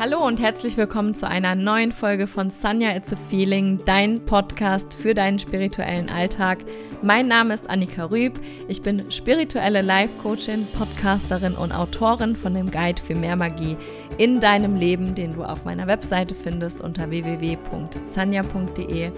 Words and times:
Hallo 0.00 0.26
und 0.26 0.40
herzlich 0.40 0.76
willkommen 0.78 1.14
zu 1.14 1.28
einer 1.28 1.54
neuen 1.54 1.92
Folge 1.92 2.26
von 2.26 2.48
Sanya 2.48 2.96
It's 2.96 3.12
a 3.12 3.16
Feeling, 3.16 3.80
dein 3.84 4.24
Podcast 4.24 4.94
für 4.94 5.12
deinen 5.12 5.38
spirituellen 5.38 6.08
Alltag. 6.08 6.64
Mein 7.02 7.28
Name 7.28 7.52
ist 7.52 7.68
Annika 7.68 8.06
Rüb. 8.06 8.40
Ich 8.66 8.80
bin 8.80 9.12
spirituelle 9.12 9.82
Life-Coachin, 9.82 10.66
Podcasterin 10.72 11.54
und 11.54 11.72
Autorin 11.72 12.34
von 12.34 12.54
dem 12.54 12.70
Guide 12.70 13.02
für 13.02 13.14
mehr 13.14 13.36
Magie 13.36 13.76
in 14.16 14.40
deinem 14.40 14.74
Leben, 14.74 15.14
den 15.14 15.34
du 15.34 15.44
auf 15.44 15.66
meiner 15.66 15.86
Webseite 15.86 16.34
findest 16.34 16.80
unter 16.80 17.10
www.sanya.de 17.10 19.10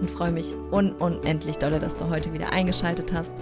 und 0.00 0.10
freue 0.10 0.32
mich 0.32 0.54
un 0.72 0.92
unendlich 0.92 1.58
doll, 1.58 1.78
dass 1.78 1.96
du 1.96 2.08
heute 2.08 2.32
wieder 2.32 2.50
eingeschaltet 2.50 3.12
hast. 3.12 3.36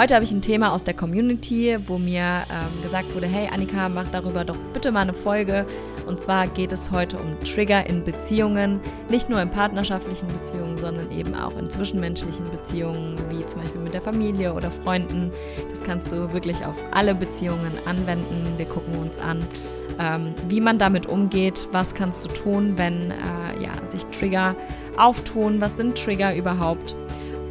Heute 0.00 0.14
habe 0.14 0.24
ich 0.24 0.32
ein 0.32 0.40
Thema 0.40 0.72
aus 0.72 0.82
der 0.82 0.94
Community, 0.94 1.76
wo 1.84 1.98
mir 1.98 2.22
ähm, 2.22 2.82
gesagt 2.82 3.14
wurde, 3.14 3.26
hey 3.26 3.50
Annika, 3.52 3.90
mach 3.90 4.08
darüber 4.10 4.46
doch 4.46 4.56
bitte 4.72 4.92
mal 4.92 5.00
eine 5.00 5.12
Folge. 5.12 5.66
Und 6.06 6.18
zwar 6.18 6.46
geht 6.46 6.72
es 6.72 6.90
heute 6.90 7.18
um 7.18 7.38
Trigger 7.44 7.86
in 7.86 8.02
Beziehungen, 8.02 8.80
nicht 9.10 9.28
nur 9.28 9.42
in 9.42 9.50
partnerschaftlichen 9.50 10.26
Beziehungen, 10.28 10.78
sondern 10.78 11.10
eben 11.12 11.34
auch 11.34 11.54
in 11.58 11.68
zwischenmenschlichen 11.68 12.50
Beziehungen, 12.50 13.18
wie 13.28 13.44
zum 13.44 13.60
Beispiel 13.60 13.82
mit 13.82 13.92
der 13.92 14.00
Familie 14.00 14.54
oder 14.54 14.70
Freunden. 14.70 15.30
Das 15.68 15.84
kannst 15.84 16.10
du 16.10 16.32
wirklich 16.32 16.64
auf 16.64 16.76
alle 16.92 17.14
Beziehungen 17.14 17.72
anwenden. 17.84 18.54
Wir 18.56 18.64
gucken 18.64 18.98
uns 19.00 19.18
an, 19.18 19.46
ähm, 19.98 20.32
wie 20.48 20.62
man 20.62 20.78
damit 20.78 21.04
umgeht, 21.04 21.68
was 21.72 21.92
kannst 21.92 22.24
du 22.24 22.28
tun, 22.30 22.78
wenn 22.78 23.10
äh, 23.10 23.62
ja, 23.62 23.84
sich 23.84 24.06
Trigger 24.06 24.56
auftun, 24.96 25.60
was 25.60 25.76
sind 25.76 25.98
Trigger 25.98 26.34
überhaupt 26.34 26.94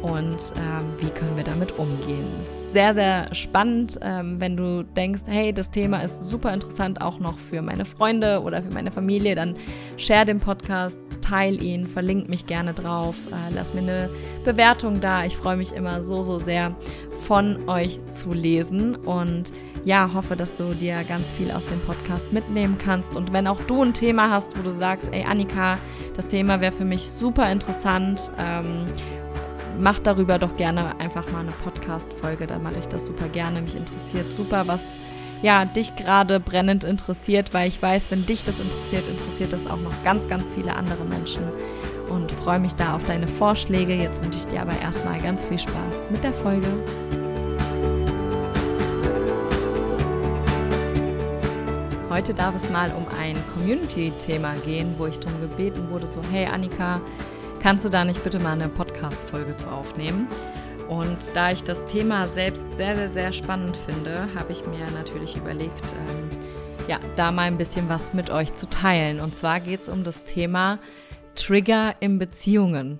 und 0.02 0.52
ähm, 0.56 0.86
wie 0.98 1.10
können 1.10 1.36
wir 1.36 1.44
damit 1.44 1.78
umgehen. 1.78 2.26
Sehr, 2.42 2.94
sehr 2.94 3.34
spannend, 3.34 3.98
ähm, 4.02 4.40
wenn 4.40 4.56
du 4.56 4.82
denkst, 4.82 5.22
hey, 5.26 5.52
das 5.52 5.70
Thema 5.70 6.00
ist 6.00 6.26
super 6.26 6.52
interessant 6.52 7.00
auch 7.00 7.18
noch 7.20 7.38
für 7.38 7.62
meine 7.62 7.84
Freunde 7.84 8.42
oder 8.42 8.62
für 8.62 8.70
meine 8.70 8.90
Familie, 8.90 9.34
dann 9.34 9.56
share 9.96 10.24
den 10.24 10.40
Podcast, 10.40 10.98
teil 11.20 11.62
ihn, 11.62 11.86
verlink 11.86 12.28
mich 12.28 12.46
gerne 12.46 12.74
drauf, 12.74 13.18
äh, 13.28 13.54
lass 13.54 13.74
mir 13.74 13.82
eine 13.82 14.10
Bewertung 14.44 15.00
da. 15.00 15.24
Ich 15.24 15.36
freue 15.36 15.56
mich 15.56 15.72
immer 15.72 16.02
so, 16.02 16.22
so 16.22 16.38
sehr 16.38 16.74
von 17.20 17.68
euch 17.68 18.00
zu 18.10 18.32
lesen 18.32 18.96
und 18.96 19.52
ja, 19.84 20.10
hoffe, 20.12 20.36
dass 20.36 20.54
du 20.54 20.74
dir 20.74 21.04
ganz 21.04 21.30
viel 21.30 21.50
aus 21.50 21.64
dem 21.64 21.80
Podcast 21.80 22.32
mitnehmen 22.32 22.76
kannst. 22.78 23.16
Und 23.16 23.32
wenn 23.32 23.46
auch 23.46 23.60
du 23.62 23.82
ein 23.82 23.94
Thema 23.94 24.30
hast, 24.30 24.58
wo 24.58 24.62
du 24.62 24.70
sagst, 24.70 25.10
ey 25.12 25.24
Annika, 25.24 25.78
das 26.16 26.26
Thema 26.26 26.60
wäre 26.60 26.72
für 26.72 26.84
mich 26.84 27.10
super 27.10 27.50
interessant, 27.50 28.30
ähm, 28.38 28.86
mach 29.78 29.98
darüber 29.98 30.38
doch 30.38 30.56
gerne 30.56 30.98
einfach 30.98 31.30
mal 31.32 31.40
eine 31.40 31.52
Podcast-Folge. 31.52 32.46
Dann 32.46 32.62
mache 32.62 32.78
ich 32.80 32.86
das 32.86 33.06
super 33.06 33.28
gerne. 33.28 33.60
Mich 33.60 33.76
interessiert 33.76 34.32
super, 34.32 34.66
was 34.66 34.94
ja, 35.42 35.64
dich 35.64 35.96
gerade 35.96 36.38
brennend 36.38 36.84
interessiert, 36.84 37.54
weil 37.54 37.68
ich 37.68 37.80
weiß, 37.80 38.10
wenn 38.10 38.26
dich 38.26 38.44
das 38.44 38.60
interessiert, 38.60 39.08
interessiert 39.08 39.52
das 39.52 39.66
auch 39.66 39.80
noch 39.80 40.04
ganz, 40.04 40.28
ganz 40.28 40.50
viele 40.50 40.74
andere 40.74 41.04
Menschen. 41.04 41.44
Und 42.08 42.30
freue 42.32 42.58
mich 42.58 42.74
da 42.74 42.96
auf 42.96 43.06
deine 43.06 43.28
Vorschläge. 43.28 43.94
Jetzt 43.94 44.22
wünsche 44.22 44.40
ich 44.40 44.46
dir 44.46 44.62
aber 44.62 44.78
erstmal 44.82 45.20
ganz 45.20 45.44
viel 45.44 45.58
Spaß 45.58 46.10
mit 46.10 46.24
der 46.24 46.32
Folge. 46.32 46.66
Heute 52.10 52.34
darf 52.34 52.56
es 52.56 52.68
mal 52.68 52.92
um 52.92 53.06
ein 53.18 53.36
Community-Thema 53.54 54.54
gehen, 54.64 54.94
wo 54.98 55.06
ich 55.06 55.20
darum 55.20 55.40
gebeten 55.40 55.88
wurde, 55.90 56.08
so, 56.08 56.20
hey 56.32 56.44
Annika, 56.44 57.00
kannst 57.60 57.84
du 57.84 57.88
da 57.88 58.04
nicht 58.04 58.22
bitte 58.24 58.38
mal 58.38 58.52
eine 58.52 58.68
Podcast-Folge 58.68 59.56
zu 59.56 59.68
aufnehmen? 59.68 60.26
Und 60.88 61.36
da 61.36 61.52
ich 61.52 61.62
das 61.62 61.84
Thema 61.84 62.26
selbst 62.26 62.64
sehr, 62.76 62.96
sehr, 62.96 63.10
sehr 63.10 63.32
spannend 63.32 63.76
finde, 63.76 64.28
habe 64.34 64.52
ich 64.52 64.66
mir 64.66 64.90
natürlich 64.90 65.36
überlegt, 65.36 65.92
ähm, 65.92 66.28
ja, 66.88 66.98
da 67.16 67.30
mal 67.30 67.42
ein 67.42 67.58
bisschen 67.58 67.88
was 67.88 68.12
mit 68.12 68.30
euch 68.30 68.54
zu 68.54 68.68
teilen. 68.68 69.20
Und 69.20 69.34
zwar 69.34 69.60
geht 69.60 69.82
es 69.82 69.88
um 69.88 70.02
das 70.02 70.24
Thema 70.24 70.80
Trigger 71.36 71.94
in 72.00 72.18
Beziehungen. 72.18 72.98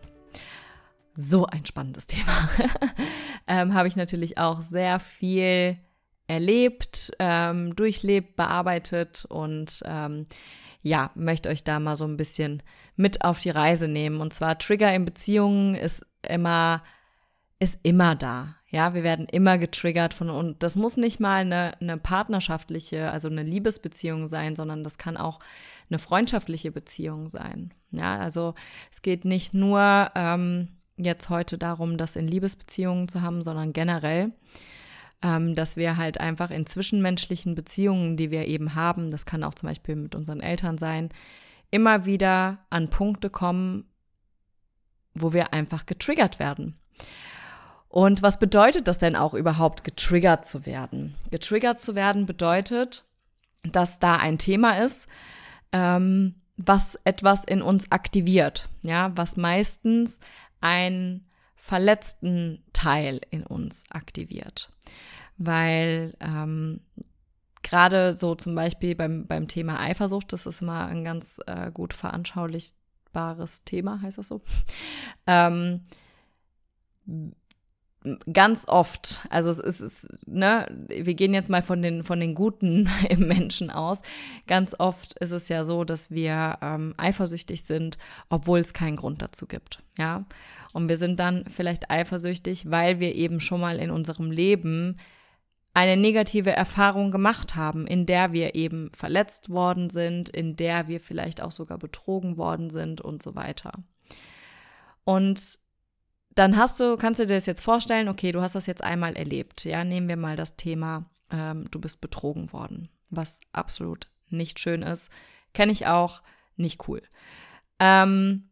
So 1.17 1.47
ein 1.47 1.67
spannendes 1.67 2.07
Thema. 2.07 2.49
ähm, 3.49 3.75
habe 3.75 3.89
ich 3.89 3.97
natürlich 3.97 4.39
auch 4.39 4.63
sehr 4.63 5.01
viel 5.01 5.77
erlebt, 6.29 7.11
ähm, 7.19 7.75
durchlebt, 7.75 8.37
bearbeitet 8.37 9.25
und 9.29 9.83
ähm, 9.85 10.27
ja, 10.83 11.11
möchte 11.17 11.49
euch 11.49 11.65
da 11.65 11.81
mal 11.81 11.97
so 11.97 12.05
ein 12.05 12.17
bisschen 12.17 12.63
mit 13.01 13.25
auf 13.25 13.41
die 13.41 13.51
Reise 13.51 13.89
nehmen. 13.89 14.21
Und 14.21 14.33
zwar 14.35 14.59
Trigger 14.59 14.95
in 14.95 15.05
Beziehungen 15.05 15.75
ist 15.75 16.05
immer, 16.29 16.83
ist 17.59 17.81
immer 17.83 18.15
da. 18.15 18.57
Ja, 18.69 18.95
wir 18.95 19.03
werden 19.03 19.27
immer 19.27 19.59
getriggert 19.59 20.15
von, 20.15 20.31
und 20.31 20.63
das 20.63 20.77
muss 20.77 20.97
nicht 20.97 21.19
mal 21.19 21.41
eine, 21.41 21.73
eine 21.81 21.97
partnerschaftliche, 21.97 23.11
also 23.11 23.29
eine 23.29 23.43
Liebesbeziehung 23.43 24.29
sein, 24.29 24.55
sondern 24.55 24.85
das 24.85 24.97
kann 24.97 25.17
auch 25.17 25.41
eine 25.89 25.99
freundschaftliche 25.99 26.71
Beziehung 26.71 27.29
sein. 27.29 27.75
Ja, 27.91 28.19
also 28.19 28.55
es 28.93 29.03
geht 29.03 29.25
nicht 29.25 29.55
nur 29.55 30.13
ähm, 30.15 30.69
jetzt 30.97 31.31
heute 31.31 31.59
darum, 31.59 31.97
das 31.97 32.15
in 32.15 32.29
Liebesbeziehungen 32.29 33.09
zu 33.09 33.23
haben, 33.23 33.43
sondern 33.43 33.73
generell, 33.73 34.31
ähm, 35.23 35.57
dass 35.57 35.77
wir 35.77 35.97
halt 35.97 36.21
einfach 36.21 36.51
in 36.53 36.67
zwischenmenschlichen 36.67 37.57
Beziehungen, 37.57 38.17
die 38.17 38.31
wir 38.31 38.47
eben 38.47 38.77
haben, 38.77 39.11
das 39.11 39.27
kann 39.27 39.43
auch 39.43 39.55
zum 39.55 39.69
Beispiel 39.69 39.97
mit 39.97 40.15
unseren 40.15 40.41
Eltern 40.41 40.79
sein, 40.79 41.11
immer 41.71 42.05
wieder 42.05 42.59
an 42.71 42.91
Punkte 42.91 43.31
kommen, 43.31 43.85
wo 45.15 45.33
wir 45.33 45.53
einfach 45.53 45.87
getriggert 45.87 46.39
werden. 46.39 46.79
Und 47.89 48.23
was 48.23 48.39
bedeutet 48.39 48.87
das 48.87 48.99
denn 48.99 49.17
auch 49.17 49.35
überhaupt, 49.35 49.83
getriggert 49.83 50.45
zu 50.47 50.65
werden? 50.65 51.17
Getriggert 51.31 51.81
zu 51.81 51.97
werden 51.97 52.25
bedeutet, 52.25 53.05
dass 53.63 53.99
da 53.99 54.17
ein 54.17 54.39
Thema 54.39 54.79
ist, 54.79 55.09
ähm, 55.73 56.37
was 56.57 56.99
etwas 57.05 57.45
in 57.45 57.63
uns 57.63 57.91
aktiviert, 57.91 58.69
ja, 58.83 59.11
was 59.17 59.37
meistens 59.37 60.21
einen 60.61 61.27
verletzten 61.57 62.63
Teil 62.73 63.21
in 63.31 63.45
uns 63.45 63.85
aktiviert. 63.91 64.71
Weil 65.37 66.15
ähm, 66.21 66.81
gerade 67.71 68.15
so 68.15 68.35
zum 68.35 68.55
Beispiel 68.57 68.97
beim, 68.97 69.27
beim 69.27 69.47
Thema 69.47 69.79
Eifersucht, 69.79 70.33
das 70.33 70.45
ist 70.47 70.61
immer 70.61 70.87
ein 70.87 71.05
ganz 71.05 71.39
äh, 71.47 71.71
gut 71.71 71.95
veranschaulichbares 71.95 73.65
Thema, 73.65 74.03
heißt 74.03 74.19
das 74.19 74.29
so. 74.29 74.43
ähm, 75.29 75.83
ganz 78.33 78.65
oft, 78.67 79.21
also 79.31 79.51
es 79.51 79.61
ist, 79.61 79.81
es, 79.81 80.09
ne, 80.27 80.67
wir 80.89 81.15
gehen 81.15 81.33
jetzt 81.33 81.49
mal 81.49 81.63
von 81.63 81.81
den, 81.81 82.03
von 82.03 82.19
den 82.19 82.35
Guten 82.35 82.89
im 83.09 83.29
Menschen 83.29 83.71
aus. 83.71 84.03
Ganz 84.49 84.75
oft 84.79 85.17
ist 85.21 85.33
es 85.33 85.49
ja 85.49 85.65
so, 85.65 85.85
dass 85.85 86.11
wir 86.11 86.59
ähm, 86.63 86.95
eifersüchtig 86.97 87.63
sind, 87.63 87.99
obwohl 88.31 88.59
es 88.59 88.73
keinen 88.73 88.97
Grund 88.97 89.23
dazu 89.23 89.47
gibt, 89.47 89.81
ja. 89.97 90.25
Und 90.73 90.89
wir 90.89 90.99
sind 90.99 91.19
dann 91.19 91.47
vielleicht 91.47 91.91
eifersüchtig, 91.91 92.71
weil 92.71 93.01
wir 93.01 93.15
eben 93.15 93.41
schon 93.41 93.61
mal 93.61 93.79
in 93.79 93.91
unserem 93.91 94.31
Leben 94.31 94.99
eine 95.73 95.97
negative 95.97 96.51
Erfahrung 96.51 97.11
gemacht 97.11 97.55
haben, 97.55 97.87
in 97.87 98.07
der 98.07 98.33
wir 98.33 98.55
eben 98.55 98.91
verletzt 98.93 99.51
worden 99.51 99.91
sind, 99.91 100.29
in 100.29 100.57
der 100.57 100.89
wir 100.89 101.01
vielleicht 101.01 101.41
auch 101.43 101.53
sogar 101.53 101.79
betrogen 101.79 102.37
worden 102.37 102.71
sind 102.71 103.01
und 103.01 103.23
so 103.23 103.35
weiter. 103.35 103.73
Und 105.05 105.59
dann 106.35 106.57
hast 106.57 106.81
du, 106.81 106.97
kannst 106.97 107.21
du 107.21 107.27
dir 107.27 107.35
das 107.35 107.47
jetzt 107.47 107.65
vorstellen, 107.65 108.09
okay, 108.09 108.33
du 108.33 108.41
hast 108.41 108.55
das 108.55 108.67
jetzt 108.67 108.83
einmal 108.83 109.17
erlebt. 109.17 109.65
Ja, 109.65 109.85
nehmen 109.85 110.09
wir 110.09 110.17
mal 110.17 110.37
das 110.37 110.57
Thema, 110.57 111.05
ähm, 111.31 111.67
du 111.71 111.81
bist 111.81 112.01
betrogen 112.01 112.53
worden, 112.53 112.89
was 113.11 113.39
absolut 113.53 114.09
nicht 114.29 114.59
schön 114.59 114.83
ist. 114.83 115.11
Kenne 115.53 115.73
ich 115.73 115.87
auch, 115.87 116.23
nicht 116.57 116.89
cool. 116.89 117.03
Ähm, 117.79 118.51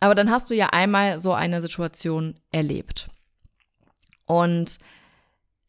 aber 0.00 0.14
dann 0.14 0.30
hast 0.30 0.50
du 0.50 0.54
ja 0.54 0.68
einmal 0.68 1.18
so 1.18 1.32
eine 1.32 1.62
Situation 1.62 2.34
erlebt. 2.50 3.08
Und 4.26 4.78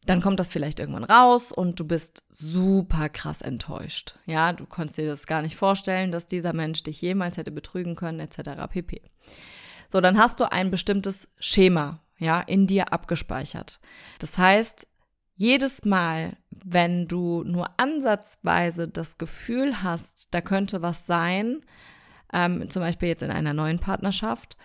dann 0.06 0.20
kommt 0.20 0.38
das 0.38 0.50
vielleicht 0.50 0.80
irgendwann 0.80 1.04
raus 1.04 1.50
und 1.52 1.80
du 1.80 1.86
bist 1.86 2.24
super 2.30 3.08
krass 3.08 3.40
enttäuscht. 3.40 4.14
Ja, 4.26 4.52
du 4.52 4.66
konntest 4.66 4.98
dir 4.98 5.06
das 5.06 5.26
gar 5.26 5.42
nicht 5.42 5.56
vorstellen, 5.56 6.12
dass 6.12 6.26
dieser 6.26 6.52
Mensch 6.52 6.82
dich 6.82 7.00
jemals 7.00 7.36
hätte 7.36 7.50
betrügen 7.50 7.96
können, 7.96 8.20
etc. 8.20 8.68
pp. 8.70 9.02
So, 9.88 10.00
dann 10.00 10.18
hast 10.18 10.40
du 10.40 10.50
ein 10.50 10.70
bestimmtes 10.70 11.28
Schema, 11.38 12.00
ja, 12.18 12.40
in 12.40 12.66
dir 12.66 12.92
abgespeichert. 12.92 13.80
Das 14.18 14.38
heißt, 14.38 14.88
jedes 15.36 15.84
Mal, 15.84 16.36
wenn 16.50 17.08
du 17.08 17.42
nur 17.44 17.70
ansatzweise 17.78 18.88
das 18.88 19.18
Gefühl 19.18 19.82
hast, 19.82 20.34
da 20.34 20.40
könnte 20.40 20.82
was 20.82 21.06
sein, 21.06 21.60
ähm, 22.32 22.68
zum 22.70 22.82
Beispiel 22.82 23.08
jetzt 23.08 23.22
in 23.22 23.30
einer 23.30 23.52
neuen 23.52 23.78
Partnerschaft, 23.78 24.56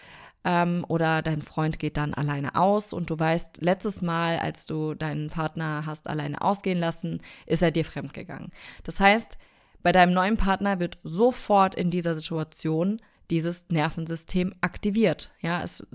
ähm, 0.46 0.86
oder 0.88 1.22
dein 1.22 1.42
Freund 1.42 1.80
geht 1.80 1.98
dann 1.98 2.14
alleine 2.14 2.56
aus 2.56 2.94
und 2.94 3.10
du 3.10 3.20
weißt, 3.20 3.62
letztes 3.62 4.02
Mal, 4.02 4.40
als 4.40 4.66
du 4.66 4.94
deinen 4.94 5.30
Partner 5.30 5.86
hast 5.86 6.08
alleine 6.08 6.42
ausgehen 6.42 6.80
lassen, 6.80 7.22
ist 7.46 7.62
er 7.62 7.72
dir 7.72 7.86
fremdgegangen. 7.86 8.52
Das 8.84 9.00
heißt, 9.00 9.38
bei 9.82 9.92
deinem 9.92 10.14
neuen 10.14 10.38
Partner 10.38 10.80
wird 10.80 10.98
sofort 11.04 11.76
in 11.76 11.90
dieser 11.90 12.16
Situation 12.16 13.00
dieses 13.30 13.70
Nervensystem 13.70 14.56
aktiviert. 14.62 15.32
Ja, 15.42 15.62
es, 15.62 15.88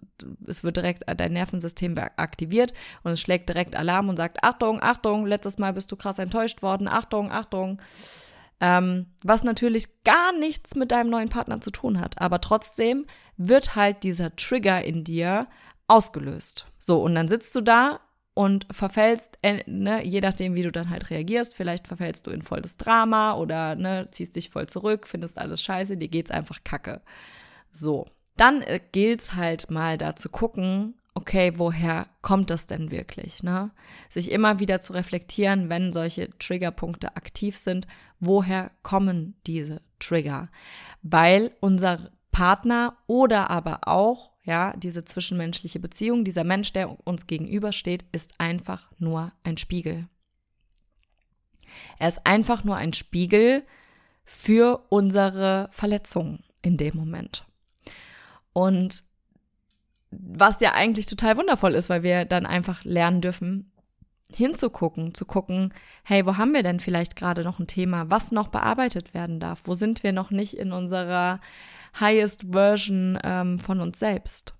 es 0.47 0.63
wird 0.63 0.77
direkt 0.77 1.03
dein 1.17 1.33
Nervensystem 1.33 1.97
aktiviert 2.17 2.73
und 3.03 3.13
es 3.13 3.21
schlägt 3.21 3.49
direkt 3.49 3.77
Alarm 3.77 4.09
und 4.09 4.17
sagt, 4.17 4.45
Achtung, 4.45 4.81
Achtung, 4.83 5.27
letztes 5.27 5.59
Mal 5.59 5.73
bist 5.73 5.91
du 5.91 5.97
krass 5.97 6.19
enttäuscht 6.19 6.63
worden, 6.63 6.87
Achtung, 6.87 7.33
Achtung. 7.33 7.81
Ähm, 8.67 9.09
was 9.23 9.45
natürlich 9.45 10.05
gar 10.05 10.33
nichts 10.33 10.75
mit 10.75 10.91
deinem 10.91 11.11
neuen 11.11 11.29
Partner 11.29 11.61
zu 11.61 11.71
tun 11.71 12.01
hat. 12.01 12.19
Aber 12.19 12.41
trotzdem 12.41 13.05
wird 13.37 13.77
halt 13.77 14.05
dieser 14.05 14.35
Trigger 14.37 14.83
in 14.83 15.05
dir 15.05 15.49
ausgelöst. 15.87 16.67
So, 16.79 17.03
und 17.03 17.15
dann 17.15 17.29
sitzt 17.29 17.55
du 17.55 17.61
da 17.61 18.01
und 18.33 18.67
verfällst, 18.71 19.39
äh, 19.43 19.63
ne, 19.67 20.03
je 20.03 20.23
nachdem, 20.23 20.57
wie 20.57 20.63
du 20.63 20.73
dann 20.73 20.89
halt 20.89 21.11
reagierst, 21.11 21.55
vielleicht 21.55 21.87
verfällst 21.87 22.27
du 22.27 22.31
in 22.31 22.41
volles 22.41 22.79
Drama 22.79 23.35
oder 23.35 23.75
ne, 23.75 24.07
ziehst 24.11 24.35
dich 24.35 24.49
voll 24.49 24.67
zurück, 24.67 25.07
findest 25.07 25.37
alles 25.37 25.61
scheiße, 25.61 25.99
dir 25.99 26.09
geht's 26.09 26.31
einfach 26.31 26.65
kacke. 26.65 27.03
So. 27.71 28.07
Dann 28.39 28.63
äh, 28.63 28.81
gilt's 28.93 29.35
halt 29.35 29.71
mal 29.71 29.99
da 29.99 30.17
zu 30.17 30.31
gucken, 30.31 30.95
okay, 31.15 31.53
woher 31.57 32.07
kommt 32.23 32.51
das 32.51 32.67
denn 32.67 32.91
wirklich? 32.91 33.43
Ne? 33.43 33.71
Sich 34.09 34.31
immer 34.31 34.59
wieder 34.59 34.81
zu 34.81 34.93
reflektieren, 34.95 35.69
wenn 35.69 35.93
solche 35.93 36.31
Triggerpunkte 36.39 37.17
aktiv 37.17 37.57
sind, 37.57 37.87
woher 38.27 38.71
kommen 38.83 39.37
diese 39.47 39.83
Trigger? 39.99 40.49
Weil 41.03 41.53
unser 41.61 42.11
Partner 42.31 42.97
oder 43.07 43.51
aber 43.51 43.87
auch 43.87 44.35
ja, 44.45 44.75
diese 44.77 45.05
zwischenmenschliche 45.05 45.81
Beziehung, 45.81 46.25
dieser 46.25 46.45
Mensch, 46.45 46.73
der 46.73 47.07
uns 47.07 47.27
gegenübersteht, 47.27 48.05
ist 48.13 48.39
einfach 48.39 48.91
nur 48.99 49.33
ein 49.43 49.57
Spiegel. 49.57 50.07
Er 51.99 52.09
ist 52.09 52.27
einfach 52.27 52.63
nur 52.63 52.77
ein 52.77 52.93
Spiegel 52.93 53.65
für 54.25 54.85
unsere 54.91 55.69
Verletzungen 55.71 56.45
in 56.63 56.77
dem 56.77 56.97
Moment. 56.97 57.47
Und 58.53 59.03
was 60.11 60.61
ja 60.61 60.73
eigentlich 60.75 61.07
total 61.07 61.37
wundervoll 61.37 61.75
ist, 61.75 61.89
weil 61.89 62.03
wir 62.03 62.25
dann 62.25 62.47
einfach 62.47 62.85
lernen 62.85 63.21
dürfen, 63.21 63.73
hinzugucken, 64.33 65.15
zu 65.15 65.25
gucken, 65.25 65.73
hey, 66.03 66.27
wo 66.27 66.37
haben 66.37 66.55
wir 66.55 66.63
denn 66.63 66.81
vielleicht 66.81 67.17
gerade 67.17 67.43
noch 67.43 67.59
ein 67.59 67.67
Thema, 67.67 68.11
was 68.11 68.33
noch 68.33 68.49
bearbeitet 68.49 69.15
werden 69.15 69.41
darf? 69.41 69.63
Wo 69.65 69.75
sind 69.75 70.03
wir 70.03 70.13
noch 70.13 70.31
nicht 70.31 70.55
in 70.55 70.73
unserer 70.73 71.41
highest 71.99 72.47
Version 72.51 73.19
ähm, 73.23 73.59
von 73.59 73.81
uns 73.81 73.99
selbst. 73.99 74.55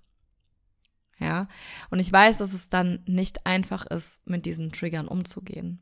Ja, 1.19 1.47
und 1.89 1.99
ich 1.99 2.11
weiß, 2.11 2.39
dass 2.39 2.53
es 2.53 2.69
dann 2.69 3.01
nicht 3.05 3.45
einfach 3.45 3.85
ist, 3.85 4.27
mit 4.27 4.45
diesen 4.45 4.71
Triggern 4.71 5.07
umzugehen. 5.07 5.79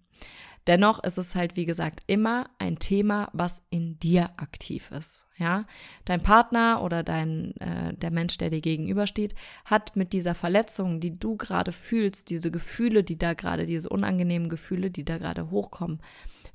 Dennoch 0.67 1.03
ist 1.03 1.17
es 1.17 1.35
halt, 1.35 1.57
wie 1.57 1.65
gesagt, 1.65 2.03
immer 2.07 2.49
ein 2.57 2.79
Thema, 2.79 3.29
was 3.33 3.65
in 3.69 3.99
dir 3.99 4.29
aktiv 4.37 4.91
ist. 4.91 5.25
Ja, 5.37 5.65
dein 6.05 6.21
Partner 6.21 6.81
oder 6.83 7.03
dein, 7.03 7.57
äh, 7.57 7.93
der 7.95 8.11
Mensch, 8.11 8.37
der 8.37 8.49
dir 8.49 8.61
gegenübersteht, 8.61 9.35
hat 9.65 9.95
mit 9.95 10.13
dieser 10.13 10.35
Verletzung, 10.35 10.99
die 10.99 11.19
du 11.19 11.35
gerade 11.35 11.71
fühlst, 11.71 12.29
diese 12.29 12.51
Gefühle, 12.51 13.03
die 13.03 13.17
da 13.17 13.33
gerade, 13.33 13.65
diese 13.65 13.89
unangenehmen 13.89 14.47
Gefühle, 14.47 14.91
die 14.91 15.03
da 15.03 15.17
gerade 15.17 15.49
hochkommen, 15.49 16.01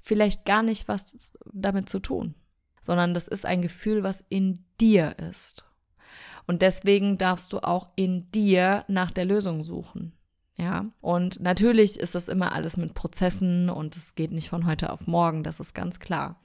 vielleicht 0.01 0.45
gar 0.45 0.63
nicht 0.63 0.89
was 0.89 1.33
damit 1.53 1.89
zu 1.89 1.99
tun 1.99 2.35
sondern 2.89 3.13
das 3.13 3.29
ist 3.29 3.45
ein 3.45 3.61
Gefühl, 3.61 4.03
was 4.03 4.25
in 4.31 4.65
dir 4.81 5.15
ist. 5.19 5.67
Und 6.47 6.63
deswegen 6.63 7.19
darfst 7.19 7.53
du 7.53 7.59
auch 7.59 7.89
in 7.97 8.31
dir 8.31 8.85
nach 8.89 9.11
der 9.11 9.27
Lösung 9.27 9.63
suchen. 9.63 10.15
Ja, 10.59 10.87
und 11.01 11.41
natürlich 11.41 12.01
ist 12.01 12.17
das 12.17 12.27
immer 12.27 12.53
alles 12.53 12.77
mit 12.77 12.95
Prozessen 12.95 13.71
und 13.71 13.95
es 13.97 14.17
geht 14.17 14.33
nicht 14.33 14.49
von 14.49 14.67
heute 14.67 14.93
auf 14.93 15.07
morgen, 15.07 15.45
das 15.45 15.61
ist 15.61 15.73
ganz 15.73 16.01
klar. 16.01 16.41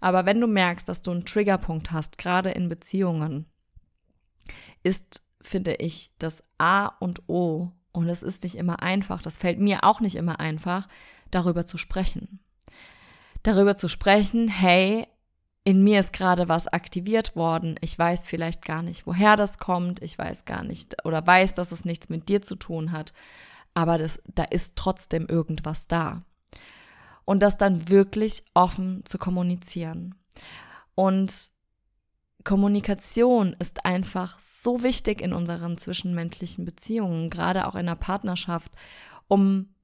Aber 0.00 0.26
wenn 0.26 0.40
du 0.40 0.46
merkst, 0.46 0.88
dass 0.88 1.02
du 1.02 1.10
einen 1.10 1.24
Triggerpunkt 1.24 1.90
hast, 1.90 2.18
gerade 2.18 2.50
in 2.50 2.68
Beziehungen, 2.68 3.46
ist, 4.84 5.26
finde 5.40 5.74
ich, 5.74 6.12
das 6.18 6.44
A 6.58 6.86
und 6.86 7.28
O, 7.28 7.72
und 7.90 8.08
es 8.08 8.22
ist 8.22 8.44
nicht 8.44 8.54
immer 8.54 8.80
einfach, 8.80 9.22
das 9.22 9.38
fällt 9.38 9.58
mir 9.58 9.82
auch 9.82 10.00
nicht 10.00 10.14
immer 10.14 10.38
einfach, 10.38 10.86
darüber 11.32 11.66
zu 11.66 11.78
sprechen. 11.78 12.38
Darüber 13.42 13.74
zu 13.74 13.88
sprechen, 13.88 14.46
hey, 14.46 15.06
in 15.64 15.82
mir 15.82 15.98
ist 15.98 16.12
gerade 16.12 16.48
was 16.48 16.68
aktiviert 16.68 17.34
worden. 17.34 17.76
Ich 17.80 17.98
weiß 17.98 18.24
vielleicht 18.24 18.64
gar 18.64 18.82
nicht, 18.82 19.06
woher 19.06 19.36
das 19.36 19.58
kommt. 19.58 20.00
Ich 20.00 20.16
weiß 20.16 20.44
gar 20.44 20.62
nicht 20.62 21.04
oder 21.04 21.26
weiß, 21.26 21.54
dass 21.54 21.72
es 21.72 21.84
nichts 21.84 22.08
mit 22.08 22.28
dir 22.28 22.40
zu 22.40 22.56
tun 22.56 22.92
hat. 22.92 23.12
Aber 23.74 23.98
das, 23.98 24.22
da 24.26 24.44
ist 24.44 24.76
trotzdem 24.76 25.26
irgendwas 25.26 25.88
da. 25.88 26.24
Und 27.24 27.42
das 27.42 27.58
dann 27.58 27.88
wirklich 27.90 28.44
offen 28.54 29.02
zu 29.04 29.18
kommunizieren. 29.18 30.14
Und 30.94 31.50
Kommunikation 32.44 33.54
ist 33.58 33.84
einfach 33.84 34.40
so 34.40 34.82
wichtig 34.82 35.20
in 35.20 35.32
unseren 35.32 35.76
zwischenmenschlichen 35.76 36.64
Beziehungen, 36.64 37.28
gerade 37.28 37.66
auch 37.66 37.74
in 37.74 37.86
der 37.86 37.94
Partnerschaft, 37.94 38.72
um 39.28 39.74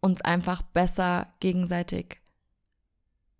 uns 0.00 0.20
einfach 0.20 0.62
besser 0.62 1.34
gegenseitig 1.40 2.20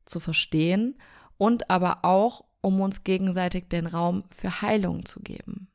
zu 0.05 0.19
verstehen 0.19 0.99
und 1.37 1.71
aber 1.71 2.05
auch, 2.05 2.45
um 2.61 2.81
uns 2.81 3.05
gegenseitig 3.05 3.69
den 3.69 3.87
Raum 3.87 4.25
für 4.31 4.63
Heilung 4.63 5.05
zu 5.05 5.21
geben. 5.21 5.69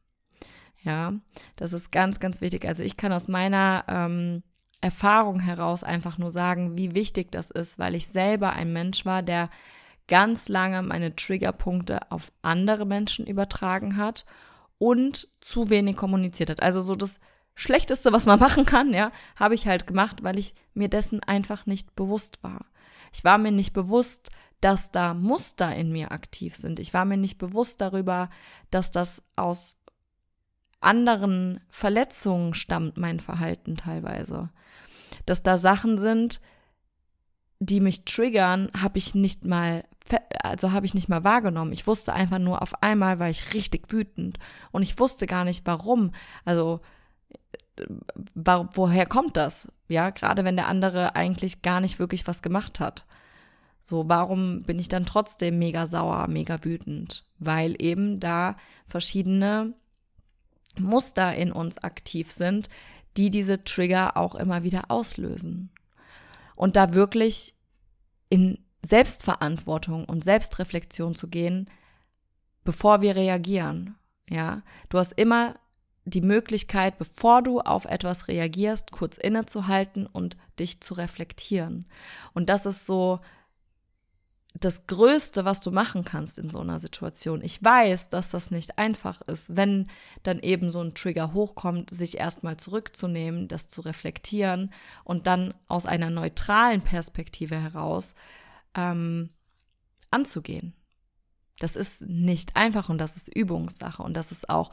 Ja, 0.90 1.14
das 1.56 1.74
ist 1.74 1.92
ganz, 1.92 2.20
ganz 2.20 2.42
wichtig. 2.42 2.68
Also 2.68 2.82
ich 2.82 2.98
kann 2.98 3.14
aus 3.14 3.28
meiner 3.28 3.84
ähm, 3.88 4.42
Erfahrung 4.82 5.40
heraus 5.40 5.84
einfach 5.84 6.18
nur 6.18 6.32
sagen, 6.32 6.80
wie 6.80 6.96
wichtig 6.96 7.32
das 7.32 7.52
ist, 7.52 7.78
weil 7.78 7.94
ich 7.94 8.08
selber 8.08 8.54
ein 8.54 8.74
Mensch 8.74 9.06
war, 9.06 9.22
der 9.22 9.52
ganz 10.08 10.50
lange 10.50 10.82
meine 10.82 11.16
Triggerpunkte 11.16 12.12
auf 12.12 12.32
andere 12.42 12.88
Menschen 12.88 13.28
übertragen 13.28 13.98
hat 13.98 14.26
und 14.80 15.28
zu 15.42 15.70
wenig 15.70 15.96
kommuniziert 15.96 16.50
hat. 16.50 16.64
Also 16.64 16.82
so 16.82 16.96
das 16.96 17.20
Schlechteste, 17.54 18.12
was 18.12 18.26
man 18.26 18.40
machen 18.48 18.66
kann, 18.66 18.92
ja, 18.92 19.12
habe 19.36 19.54
ich 19.54 19.68
halt 19.68 19.86
gemacht, 19.86 20.24
weil 20.24 20.40
ich 20.40 20.56
mir 20.74 20.90
dessen 20.90 21.22
einfach 21.22 21.68
nicht 21.68 21.96
bewusst 21.96 22.42
war. 22.42 22.66
Ich 23.14 23.24
war 23.24 23.38
mir 23.38 23.52
nicht 23.52 23.74
bewusst, 23.74 24.32
dass 24.62 24.92
da 24.92 25.14
Muster 25.14 25.74
in 25.76 25.92
mir 25.92 26.12
aktiv 26.12 26.56
sind. 26.56 26.80
Ich 26.80 26.94
war 26.94 27.06
mir 27.06 27.18
nicht 27.18 27.38
bewusst 27.38 27.80
darüber, 27.80 28.30
dass 28.72 28.92
das 28.92 29.24
aus 29.36 29.78
anderen 30.82 31.60
Verletzungen 31.70 32.54
stammt, 32.54 32.98
mein 32.98 33.20
Verhalten 33.20 33.78
teilweise. 33.78 34.50
Dass 35.26 35.44
da 35.44 35.58
Sachen 35.58 36.00
sind, 36.00 36.42
die 37.60 37.82
mich 37.82 38.06
triggern, 38.06 38.72
habe 38.82 38.98
ich 38.98 39.16
nicht 39.16 39.44
mal, 39.44 39.84
also 40.42 40.72
habe 40.72 40.86
ich 40.86 40.94
nicht 40.94 41.10
mal 41.10 41.24
wahrgenommen. 41.24 41.74
Ich 41.74 41.88
wusste 41.88 42.14
einfach 42.14 42.40
nur, 42.40 42.62
auf 42.62 42.82
einmal 42.82 43.20
war 43.20 43.30
ich 43.30 43.54
richtig 43.54 43.92
wütend 43.92 44.40
und 44.72 44.82
ich 44.84 45.00
wusste 45.00 45.28
gar 45.28 45.44
nicht 45.44 45.66
warum. 45.66 46.12
Also, 46.46 46.80
woher 48.36 49.06
kommt 49.06 49.38
das? 49.38 49.72
Ja, 49.88 50.10
gerade 50.10 50.44
wenn 50.44 50.56
der 50.56 50.68
andere 50.68 51.16
eigentlich 51.16 51.62
gar 51.62 51.82
nicht 51.82 52.00
wirklich 52.00 52.28
was 52.28 52.42
gemacht 52.42 52.80
hat. 52.80 53.06
So, 53.82 54.08
warum 54.08 54.64
bin 54.64 54.80
ich 54.80 54.90
dann 54.90 55.06
trotzdem 55.06 55.58
mega 55.58 55.86
sauer, 55.86 56.28
mega 56.28 56.64
wütend? 56.64 57.26
Weil 57.40 57.76
eben 57.82 58.20
da 58.20 58.58
verschiedene 58.88 59.74
Muster 60.80 61.36
in 61.36 61.52
uns 61.52 61.78
aktiv 61.78 62.32
sind, 62.32 62.70
die 63.18 63.30
diese 63.30 63.64
Trigger 63.64 64.18
auch 64.18 64.36
immer 64.36 64.64
wieder 64.64 64.90
auslösen. 64.90 65.72
Und 66.56 66.76
da 66.76 66.94
wirklich 66.94 67.56
in 68.30 68.60
Selbstverantwortung 68.86 70.06
und 70.06 70.24
Selbstreflexion 70.24 71.16
zu 71.16 71.28
gehen, 71.28 71.70
bevor 72.64 73.02
wir 73.02 73.16
reagieren. 73.16 73.96
Ja, 74.30 74.62
du 74.90 75.00
hast 75.00 75.14
immer 75.14 75.56
die 76.06 76.22
Möglichkeit, 76.22 76.98
bevor 76.98 77.42
du 77.42 77.60
auf 77.62 77.86
etwas 77.86 78.28
reagierst, 78.28 78.92
kurz 78.92 79.18
innezuhalten 79.18 80.06
und 80.06 80.38
dich 80.60 80.82
zu 80.82 80.94
reflektieren. 80.94 81.88
Und 82.34 82.50
das 82.50 82.66
ist 82.66 82.86
so 82.86 83.20
das 84.56 84.88
Größte, 84.88 85.46
was 85.46 85.62
du 85.62 85.72
machen 85.72 86.04
kannst 86.04 86.40
in 86.40 86.50
so 86.50 86.60
einer 86.60 86.80
Situation. 86.80 87.42
Ich 87.44 87.64
weiß, 87.64 88.10
dass 88.10 88.32
das 88.32 88.52
nicht 88.52 88.78
einfach 88.78 89.22
ist, 89.22 89.56
wenn 89.56 89.88
dann 90.24 90.40
eben 90.40 90.72
so 90.72 90.82
ein 90.82 90.96
Trigger 90.96 91.34
hochkommt, 91.34 91.92
sich 91.92 92.18
erstmal 92.18 92.58
zurückzunehmen, 92.58 93.48
das 93.48 93.68
zu 93.70 93.82
reflektieren 93.82 94.74
und 95.04 95.28
dann 95.28 95.54
aus 95.68 95.86
einer 95.86 96.10
neutralen 96.10 96.82
Perspektive 96.82 97.62
heraus 97.62 98.16
ähm, 98.76 99.30
anzugehen. 100.10 100.74
Das 101.60 101.76
ist 101.76 102.04
nicht 102.08 102.56
einfach 102.56 102.90
und 102.90 102.98
das 102.98 103.18
ist 103.18 103.36
Übungssache 103.36 104.02
und 104.02 104.16
das 104.16 104.32
ist 104.32 104.50
auch 104.50 104.72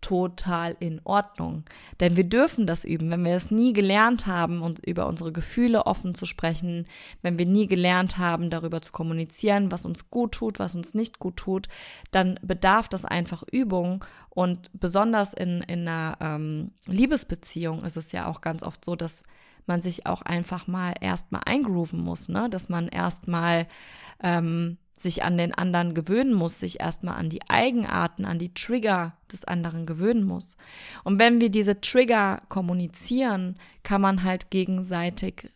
total 0.00 0.76
in 0.80 1.00
Ordnung. 1.04 1.64
Denn 2.00 2.16
wir 2.16 2.24
dürfen 2.24 2.66
das 2.66 2.84
üben. 2.84 3.10
Wenn 3.10 3.24
wir 3.24 3.34
es 3.34 3.50
nie 3.50 3.72
gelernt 3.72 4.26
haben, 4.26 4.62
und 4.62 4.84
über 4.86 5.06
unsere 5.06 5.32
Gefühle 5.32 5.86
offen 5.86 6.14
zu 6.14 6.26
sprechen, 6.26 6.86
wenn 7.22 7.38
wir 7.38 7.46
nie 7.46 7.66
gelernt 7.66 8.18
haben, 8.18 8.50
darüber 8.50 8.80
zu 8.80 8.92
kommunizieren, 8.92 9.72
was 9.72 9.86
uns 9.86 10.10
gut 10.10 10.32
tut, 10.32 10.58
was 10.58 10.76
uns 10.76 10.94
nicht 10.94 11.18
gut 11.18 11.36
tut, 11.36 11.68
dann 12.10 12.38
bedarf 12.42 12.88
das 12.88 13.04
einfach 13.04 13.42
Übung. 13.50 14.04
Und 14.30 14.70
besonders 14.72 15.32
in, 15.32 15.62
in 15.62 15.88
einer 15.88 16.16
ähm, 16.20 16.72
Liebesbeziehung 16.86 17.84
ist 17.84 17.96
es 17.96 18.12
ja 18.12 18.26
auch 18.26 18.40
ganz 18.40 18.62
oft 18.62 18.84
so, 18.84 18.94
dass 18.94 19.22
man 19.66 19.82
sich 19.82 20.06
auch 20.06 20.22
einfach 20.22 20.66
mal 20.66 20.94
erstmal 21.00 21.42
eingrooven 21.44 22.00
muss, 22.00 22.28
ne? 22.28 22.48
Dass 22.48 22.68
man 22.68 22.88
erstmal 22.88 23.66
ähm, 24.22 24.78
sich 25.00 25.22
an 25.22 25.38
den 25.38 25.54
anderen 25.54 25.94
gewöhnen 25.94 26.34
muss, 26.34 26.60
sich 26.60 26.80
erstmal 26.80 27.16
an 27.16 27.30
die 27.30 27.48
Eigenarten, 27.48 28.24
an 28.24 28.38
die 28.38 28.52
Trigger 28.54 29.16
des 29.30 29.44
anderen 29.44 29.86
gewöhnen 29.86 30.24
muss. 30.24 30.56
Und 31.04 31.18
wenn 31.18 31.40
wir 31.40 31.50
diese 31.50 31.80
Trigger 31.80 32.40
kommunizieren, 32.48 33.56
kann 33.82 34.00
man 34.00 34.24
halt 34.24 34.50
gegenseitig 34.50 35.50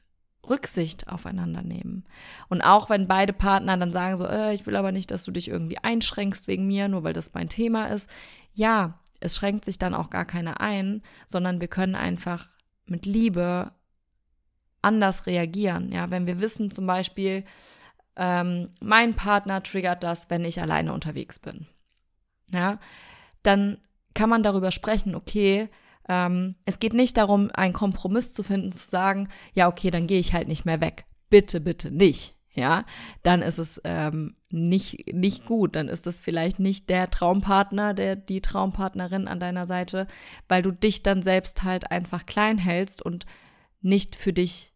Rücksicht 0.49 1.09
aufeinander 1.09 1.63
nehmen. 1.63 2.05
Und 2.49 2.63
auch 2.63 2.91
wenn 2.91 3.07
beide 3.07 3.33
Partner 3.33 3.77
dann 3.77 3.93
sagen 3.93 4.17
so, 4.17 4.27
äh, 4.27 4.53
ich 4.53 4.67
will 4.67 4.77
aber 4.77 4.93
nicht, 4.93 5.11
dass 5.11 5.25
du 5.25 5.31
dich 5.31 5.49
irgendwie 5.49 5.79
einschränkst 5.79 6.49
wegen 6.49 6.67
mir, 6.67 6.89
nur 6.89 7.05
weil 7.05 7.13
das 7.13 7.35
mein 7.35 7.49
Thema 7.49 7.87
ist. 7.87 8.11
Ja, 8.55 8.99
es 9.21 9.37
schränkt 9.37 9.65
sich 9.65 9.79
dann 9.79 9.95
auch 9.95 10.11
gar 10.11 10.25
keiner 10.25 10.61
ein, 10.61 11.03
sondern 11.29 11.61
wir 11.61 11.69
können 11.69 11.95
einfach 11.95 12.47
mit 12.87 13.07
Liebe 13.07 13.73
anders 14.83 15.27
reagieren. 15.27 15.93
Ja, 15.93 16.11
wenn 16.11 16.27
wir 16.27 16.41
wissen 16.41 16.71
zum 16.71 16.87
Beispiel, 16.87 17.45
ähm, 18.17 18.71
mein 18.81 19.15
Partner 19.15 19.63
triggert 19.63 20.03
das, 20.03 20.31
wenn 20.31 20.45
ich 20.45 20.61
alleine 20.61 20.93
unterwegs 20.93 21.39
bin. 21.39 21.67
Ja, 22.53 22.79
dann 23.43 23.79
kann 24.15 24.29
man 24.29 24.43
darüber 24.43 24.71
sprechen, 24.71 25.15
okay, 25.15 25.69
ähm, 26.09 26.57
es 26.65 26.79
geht 26.79 26.95
nicht 26.95 27.17
darum, 27.17 27.51
einen 27.55 27.73
Kompromiss 27.73 28.33
zu 28.33 28.43
finden, 28.43 28.73
zu 28.73 28.89
sagen, 28.89 29.29
ja, 29.55 29.69
okay, 29.69 29.91
dann 29.91 30.07
gehe 30.07 30.19
ich 30.19 30.33
halt 30.33 30.49
nicht 30.49 30.65
mehr 30.65 30.81
weg. 30.81 31.05
Bitte, 31.31 31.61
bitte 31.61 31.91
nicht. 31.91 32.37
Ja, 32.55 32.85
dann 33.23 33.41
ist 33.41 33.59
es 33.59 33.81
ähm, 33.85 34.35
nicht, 34.51 35.11
nicht 35.15 35.47
gut. 35.47 35.75
Dann 35.75 35.89
ist 35.89 36.07
es 36.07 36.21
vielleicht 36.21 36.59
nicht 36.59 36.91
der 36.91 37.09
Traumpartner, 37.09 37.95
der, 37.95 38.15
die 38.15 38.43
Traumpartnerin 38.43 39.27
an 39.27 39.41
deiner 39.41 39.67
Seite, 39.67 40.07
weil 40.49 40.61
du 40.61 40.71
dich 40.71 41.03
dann 41.03 41.23
selbst 41.23 41.63
halt 41.63 41.91
einfach 41.91 42.27
klein 42.27 42.59
hältst 42.59 43.01
und 43.01 43.25
nicht 43.81 44.17
für 44.17 44.35
dich 44.35 44.72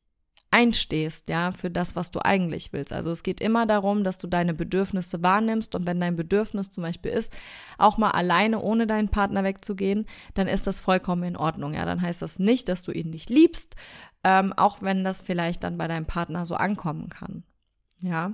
einstehst, 0.56 1.28
ja, 1.28 1.52
für 1.52 1.70
das, 1.70 1.96
was 1.96 2.10
du 2.10 2.24
eigentlich 2.24 2.72
willst. 2.72 2.90
Also 2.90 3.10
es 3.10 3.22
geht 3.22 3.42
immer 3.42 3.66
darum, 3.66 4.04
dass 4.04 4.16
du 4.16 4.26
deine 4.26 4.54
Bedürfnisse 4.54 5.22
wahrnimmst 5.22 5.74
und 5.74 5.86
wenn 5.86 6.00
dein 6.00 6.16
Bedürfnis 6.16 6.70
zum 6.70 6.82
Beispiel 6.82 7.10
ist, 7.10 7.38
auch 7.76 7.98
mal 7.98 8.12
alleine 8.12 8.60
ohne 8.60 8.86
deinen 8.86 9.10
Partner 9.10 9.44
wegzugehen, 9.44 10.06
dann 10.32 10.48
ist 10.48 10.66
das 10.66 10.80
vollkommen 10.80 11.24
in 11.24 11.36
Ordnung, 11.36 11.74
ja. 11.74 11.84
Dann 11.84 12.00
heißt 12.00 12.22
das 12.22 12.38
nicht, 12.38 12.70
dass 12.70 12.82
du 12.82 12.92
ihn 12.92 13.10
nicht 13.10 13.28
liebst, 13.28 13.76
ähm, 14.24 14.54
auch 14.54 14.80
wenn 14.80 15.04
das 15.04 15.20
vielleicht 15.20 15.62
dann 15.62 15.76
bei 15.76 15.88
deinem 15.88 16.06
Partner 16.06 16.46
so 16.46 16.54
ankommen 16.54 17.10
kann, 17.10 17.44
ja. 18.00 18.32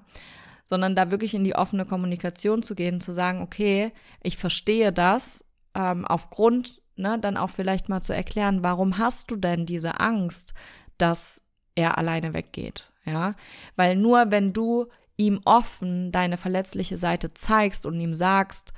Sondern 0.65 0.95
da 0.95 1.11
wirklich 1.11 1.35
in 1.35 1.43
die 1.43 1.57
offene 1.57 1.87
Kommunikation 1.87 2.63
zu 2.63 2.77
gehen, 2.77 3.01
zu 3.01 3.11
sagen, 3.13 3.43
okay, 3.43 3.91
ich 4.23 4.37
verstehe 4.37 4.93
das, 4.93 5.45
ähm, 5.75 6.05
aufgrund, 6.05 6.81
ne, 6.95 7.19
dann 7.19 7.37
auch 7.37 7.51
vielleicht 7.51 7.89
mal 7.89 8.01
zu 8.01 8.15
erklären, 8.15 8.63
warum 8.63 8.99
hast 8.99 9.33
du 9.33 9.35
denn 9.37 9.67
diese 9.67 9.99
Angst, 9.99 10.55
dass 10.99 11.43
er 11.75 11.99
alleine 11.99 12.35
weggeht, 12.35 12.91
ja, 13.05 13.35
weil 13.77 13.97
nur 13.97 14.31
wenn 14.31 14.53
du 14.53 14.87
ihm 15.17 15.41
offen 15.45 16.13
deine 16.13 16.37
verletzliche 16.37 16.97
Seite 16.97 17.35
zeigst 17.35 17.87
und 17.87 18.01
ihm 18.01 18.15
sagst, 18.15 18.73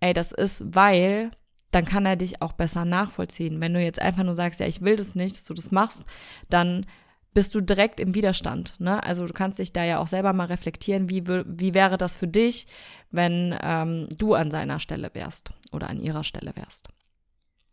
ey, 0.00 0.12
das 0.12 0.32
ist 0.32 0.64
weil, 0.74 1.30
dann 1.70 1.84
kann 1.84 2.06
er 2.06 2.16
dich 2.16 2.40
auch 2.40 2.52
besser 2.52 2.84
nachvollziehen. 2.84 3.60
Wenn 3.60 3.74
du 3.74 3.82
jetzt 3.82 4.00
einfach 4.00 4.22
nur 4.22 4.34
sagst, 4.34 4.60
ja, 4.60 4.66
ich 4.66 4.80
will 4.80 4.96
das 4.96 5.14
nicht, 5.14 5.36
dass 5.36 5.44
du 5.44 5.54
das 5.54 5.72
machst, 5.72 6.04
dann 6.48 6.86
bist 7.34 7.54
du 7.54 7.60
direkt 7.60 8.00
im 8.00 8.14
Widerstand. 8.14 8.74
Ne? 8.78 9.02
Also 9.02 9.26
du 9.26 9.32
kannst 9.34 9.58
dich 9.58 9.72
da 9.72 9.84
ja 9.84 9.98
auch 9.98 10.06
selber 10.06 10.32
mal 10.32 10.46
reflektieren, 10.46 11.10
wie, 11.10 11.26
wie 11.26 11.74
wäre 11.74 11.98
das 11.98 12.16
für 12.16 12.28
dich, 12.28 12.66
wenn 13.10 13.54
ähm, 13.62 14.08
du 14.16 14.34
an 14.34 14.50
seiner 14.50 14.80
Stelle 14.80 15.10
wärst 15.12 15.52
oder 15.72 15.90
an 15.90 16.00
ihrer 16.00 16.24
Stelle 16.24 16.52
wärst. 16.56 16.88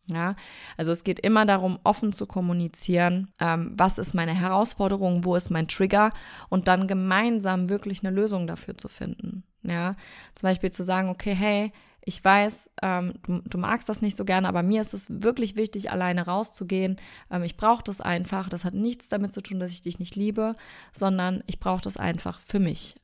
Ja, 0.10 0.36
also 0.75 0.91
es 0.91 1.05
geht 1.05 1.22
immer 1.22 1.45
darum, 1.45 1.79
offen 1.86 2.12
zu 2.12 2.25
kommunizieren, 2.25 3.31
ähm, 3.39 3.72
was 3.74 3.98
ist 3.98 4.13
meine 4.13 4.33
Herausforderung, 4.33 5.24
wo 5.24 5.36
ist 5.36 5.50
mein 5.50 5.69
Trigger 5.69 6.12
und 6.50 6.67
dann 6.67 6.88
gemeinsam 6.88 7.69
wirklich 7.69 8.03
eine 8.03 8.13
Lösung 8.13 8.45
dafür 8.45 8.77
zu 8.77 8.89
finden. 8.89 9.43
Ja, 9.62 9.95
zum 10.36 10.50
Beispiel 10.50 10.72
zu 10.72 10.83
sagen, 10.83 11.07
okay, 11.07 11.33
hey, 11.33 11.72
ich 12.05 12.24
weiß, 12.24 12.72
ähm, 12.81 13.13
du, 13.24 13.41
du, 13.45 13.57
magst 13.57 13.88
das 13.88 14.01
nicht 14.01 14.17
so 14.17 14.25
gerne, 14.25 14.50
aber 14.50 14.62
mir 14.62 14.81
ist 14.81 14.93
es 14.93 15.07
wirklich 15.10 15.55
wichtig, 15.55 15.89
alleine 15.89 16.25
rauszugehen. 16.25 16.98
Ähm, 17.31 17.43
ich 17.43 17.55
brauche 17.55 17.83
das 17.83 18.01
einfach. 18.01 18.50
Das 18.50 18.65
hat 18.65 18.74
nichts 18.74 19.07
damit 19.07 19.33
zu 19.33 19.41
tun, 19.41 19.60
dass 19.60 19.72
ich 19.72 19.81
dich 19.81 20.00
nicht 20.00 20.15
liebe, 20.15 20.55
sondern 20.91 21.43
ich 21.48 21.62
brauche 21.62 21.81
das 21.81 21.95
einfach 21.95 22.39
für 22.41 22.60
mich. 22.60 22.95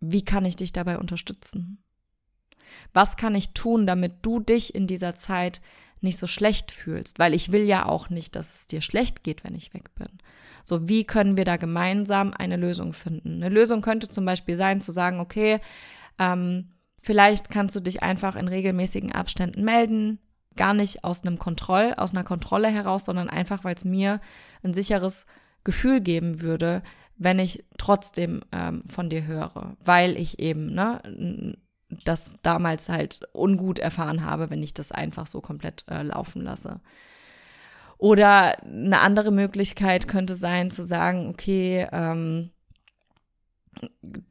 Wie 0.00 0.24
kann 0.24 0.44
ich 0.44 0.56
dich 0.56 0.72
dabei 0.72 0.98
unterstützen? 0.98 1.82
Was 2.92 3.16
kann 3.16 3.36
ich 3.36 3.54
tun, 3.54 3.86
damit 3.86 4.14
du 4.22 4.40
dich 4.40 4.74
in 4.74 4.88
dieser 4.88 5.14
Zeit 5.14 5.60
nicht 6.02 6.18
so 6.18 6.26
schlecht 6.26 6.70
fühlst, 6.70 7.18
weil 7.18 7.34
ich 7.34 7.52
will 7.52 7.62
ja 7.62 7.86
auch 7.86 8.10
nicht, 8.10 8.36
dass 8.36 8.54
es 8.54 8.66
dir 8.66 8.80
schlecht 8.80 9.22
geht, 9.22 9.44
wenn 9.44 9.54
ich 9.54 9.74
weg 9.74 9.94
bin. 9.94 10.08
So, 10.64 10.88
wie 10.88 11.04
können 11.04 11.36
wir 11.36 11.44
da 11.44 11.56
gemeinsam 11.56 12.32
eine 12.36 12.56
Lösung 12.56 12.92
finden? 12.92 13.42
Eine 13.42 13.48
Lösung 13.48 13.82
könnte 13.82 14.08
zum 14.08 14.24
Beispiel 14.24 14.56
sein, 14.56 14.80
zu 14.80 14.92
sagen, 14.92 15.20
okay, 15.20 15.60
ähm, 16.18 16.70
vielleicht 17.00 17.50
kannst 17.50 17.74
du 17.74 17.80
dich 17.80 18.02
einfach 18.02 18.36
in 18.36 18.48
regelmäßigen 18.48 19.12
Abständen 19.12 19.64
melden, 19.64 20.18
gar 20.56 20.74
nicht 20.74 21.04
aus 21.04 21.24
einem 21.24 21.38
Kontroll, 21.38 21.94
aus 21.96 22.12
einer 22.12 22.24
Kontrolle 22.24 22.68
heraus, 22.68 23.06
sondern 23.06 23.28
einfach, 23.28 23.64
weil 23.64 23.74
es 23.74 23.84
mir 23.84 24.20
ein 24.62 24.74
sicheres 24.74 25.26
Gefühl 25.64 26.00
geben 26.00 26.42
würde, 26.42 26.82
wenn 27.16 27.38
ich 27.38 27.64
trotzdem 27.78 28.42
ähm, 28.52 28.82
von 28.86 29.08
dir 29.08 29.26
höre, 29.26 29.76
weil 29.84 30.16
ich 30.16 30.38
eben 30.38 30.74
ne, 30.74 31.56
das 32.04 32.36
damals 32.42 32.88
halt 32.88 33.20
ungut 33.32 33.78
erfahren 33.78 34.24
habe, 34.24 34.50
wenn 34.50 34.62
ich 34.62 34.74
das 34.74 34.92
einfach 34.92 35.26
so 35.26 35.40
komplett 35.40 35.84
äh, 35.88 36.02
laufen 36.02 36.42
lasse. 36.42 36.80
Oder 37.98 38.62
eine 38.64 39.00
andere 39.00 39.30
Möglichkeit 39.30 40.08
könnte 40.08 40.34
sein 40.34 40.70
zu 40.70 40.84
sagen, 40.84 41.28
okay, 41.28 41.86
ähm, 41.92 42.50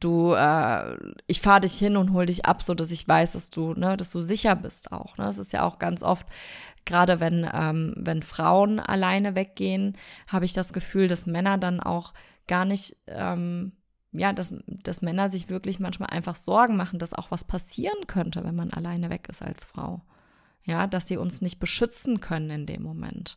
du, 0.00 0.34
äh, 0.34 0.96
ich 1.26 1.40
fahre 1.40 1.62
dich 1.62 1.74
hin 1.74 1.96
und 1.96 2.12
hol 2.12 2.26
dich 2.26 2.44
ab, 2.44 2.62
so 2.62 2.74
dass 2.74 2.90
ich 2.90 3.08
weiß, 3.08 3.32
dass 3.32 3.50
du, 3.50 3.74
ne, 3.74 3.96
dass 3.96 4.10
du 4.10 4.20
sicher 4.20 4.56
bist 4.56 4.92
auch. 4.92 5.16
Ne? 5.16 5.24
Das 5.24 5.38
ist 5.38 5.52
ja 5.52 5.62
auch 5.62 5.78
ganz 5.78 6.02
oft, 6.02 6.26
gerade 6.84 7.20
wenn, 7.20 7.48
ähm, 7.52 7.94
wenn 7.96 8.22
Frauen 8.22 8.80
alleine 8.80 9.34
weggehen, 9.34 9.96
habe 10.26 10.44
ich 10.44 10.52
das 10.52 10.72
Gefühl, 10.72 11.08
dass 11.08 11.26
Männer 11.26 11.58
dann 11.58 11.80
auch 11.80 12.12
gar 12.46 12.64
nicht 12.64 12.96
ähm, 13.06 13.72
ja, 14.12 14.32
dass, 14.32 14.54
dass 14.66 15.02
Männer 15.02 15.28
sich 15.28 15.48
wirklich 15.48 15.80
manchmal 15.80 16.10
einfach 16.10 16.36
Sorgen 16.36 16.76
machen, 16.76 16.98
dass 16.98 17.14
auch 17.14 17.30
was 17.30 17.44
passieren 17.44 18.06
könnte, 18.06 18.44
wenn 18.44 18.54
man 18.54 18.70
alleine 18.70 19.10
weg 19.10 19.28
ist 19.28 19.42
als 19.42 19.64
Frau. 19.64 20.02
Ja, 20.64 20.86
dass 20.86 21.08
sie 21.08 21.16
uns 21.16 21.40
nicht 21.40 21.58
beschützen 21.58 22.20
können 22.20 22.50
in 22.50 22.66
dem 22.66 22.82
Moment. 22.82 23.36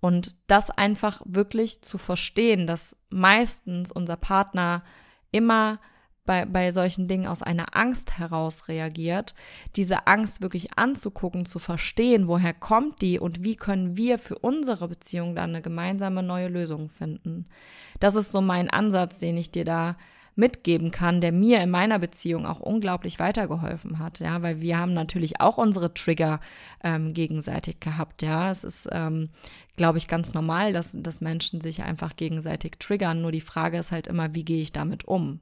Und 0.00 0.34
das 0.48 0.70
einfach 0.70 1.22
wirklich 1.24 1.82
zu 1.82 1.98
verstehen, 1.98 2.66
dass 2.66 2.96
meistens 3.10 3.92
unser 3.92 4.16
Partner 4.16 4.82
immer 5.30 5.78
bei, 6.24 6.44
bei 6.44 6.70
solchen 6.70 7.08
Dingen 7.08 7.26
aus 7.26 7.42
einer 7.42 7.76
Angst 7.76 8.18
heraus 8.18 8.68
reagiert, 8.68 9.34
diese 9.76 10.06
Angst 10.06 10.42
wirklich 10.42 10.78
anzugucken, 10.78 11.46
zu 11.46 11.58
verstehen, 11.58 12.28
woher 12.28 12.54
kommt 12.54 13.02
die 13.02 13.18
und 13.18 13.42
wie 13.42 13.56
können 13.56 13.96
wir 13.96 14.18
für 14.18 14.38
unsere 14.38 14.88
Beziehung 14.88 15.34
dann 15.34 15.50
eine 15.50 15.62
gemeinsame 15.62 16.22
neue 16.22 16.48
Lösung 16.48 16.88
finden. 16.88 17.46
Das 17.98 18.14
ist 18.14 18.32
so 18.32 18.40
mein 18.40 18.70
Ansatz, 18.70 19.18
den 19.18 19.36
ich 19.36 19.50
dir 19.50 19.64
da 19.64 19.96
mitgeben 20.34 20.90
kann, 20.90 21.20
der 21.20 21.32
mir 21.32 21.60
in 21.60 21.70
meiner 21.70 21.98
Beziehung 21.98 22.46
auch 22.46 22.60
unglaublich 22.60 23.18
weitergeholfen 23.18 23.98
hat, 23.98 24.20
ja, 24.20 24.40
weil 24.40 24.60
wir 24.62 24.78
haben 24.78 24.94
natürlich 24.94 25.40
auch 25.40 25.58
unsere 25.58 25.92
Trigger 25.92 26.40
ähm, 26.82 27.12
gegenseitig 27.12 27.80
gehabt, 27.80 28.22
ja. 28.22 28.50
Es 28.50 28.64
ist, 28.64 28.88
ähm, 28.92 29.28
glaube 29.76 29.98
ich, 29.98 30.08
ganz 30.08 30.32
normal, 30.32 30.72
dass, 30.72 30.96
dass 30.98 31.20
Menschen 31.20 31.60
sich 31.60 31.82
einfach 31.82 32.16
gegenseitig 32.16 32.78
triggern. 32.78 33.20
Nur 33.20 33.32
die 33.32 33.40
Frage 33.40 33.78
ist 33.78 33.92
halt 33.92 34.06
immer, 34.06 34.34
wie 34.34 34.44
gehe 34.44 34.62
ich 34.62 34.72
damit 34.72 35.06
um? 35.06 35.40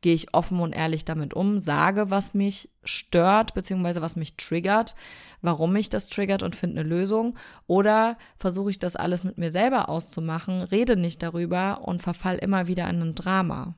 Gehe 0.00 0.14
ich 0.14 0.34
offen 0.34 0.60
und 0.60 0.72
ehrlich 0.72 1.04
damit 1.04 1.34
um, 1.34 1.60
sage, 1.60 2.10
was 2.10 2.34
mich 2.34 2.70
stört, 2.84 3.54
beziehungsweise 3.54 4.00
was 4.00 4.16
mich 4.16 4.36
triggert, 4.36 4.94
warum 5.42 5.72
mich 5.72 5.90
das 5.90 6.08
triggert 6.08 6.42
und 6.42 6.54
finde 6.54 6.80
eine 6.80 6.88
Lösung? 6.88 7.36
Oder 7.66 8.16
versuche 8.36 8.70
ich 8.70 8.78
das 8.78 8.96
alles 8.96 9.24
mit 9.24 9.38
mir 9.38 9.50
selber 9.50 9.88
auszumachen, 9.88 10.60
rede 10.62 10.96
nicht 10.96 11.22
darüber 11.22 11.82
und 11.86 12.02
verfall 12.02 12.38
immer 12.38 12.68
wieder 12.68 12.88
in 12.88 13.02
ein 13.02 13.14
Drama? 13.14 13.74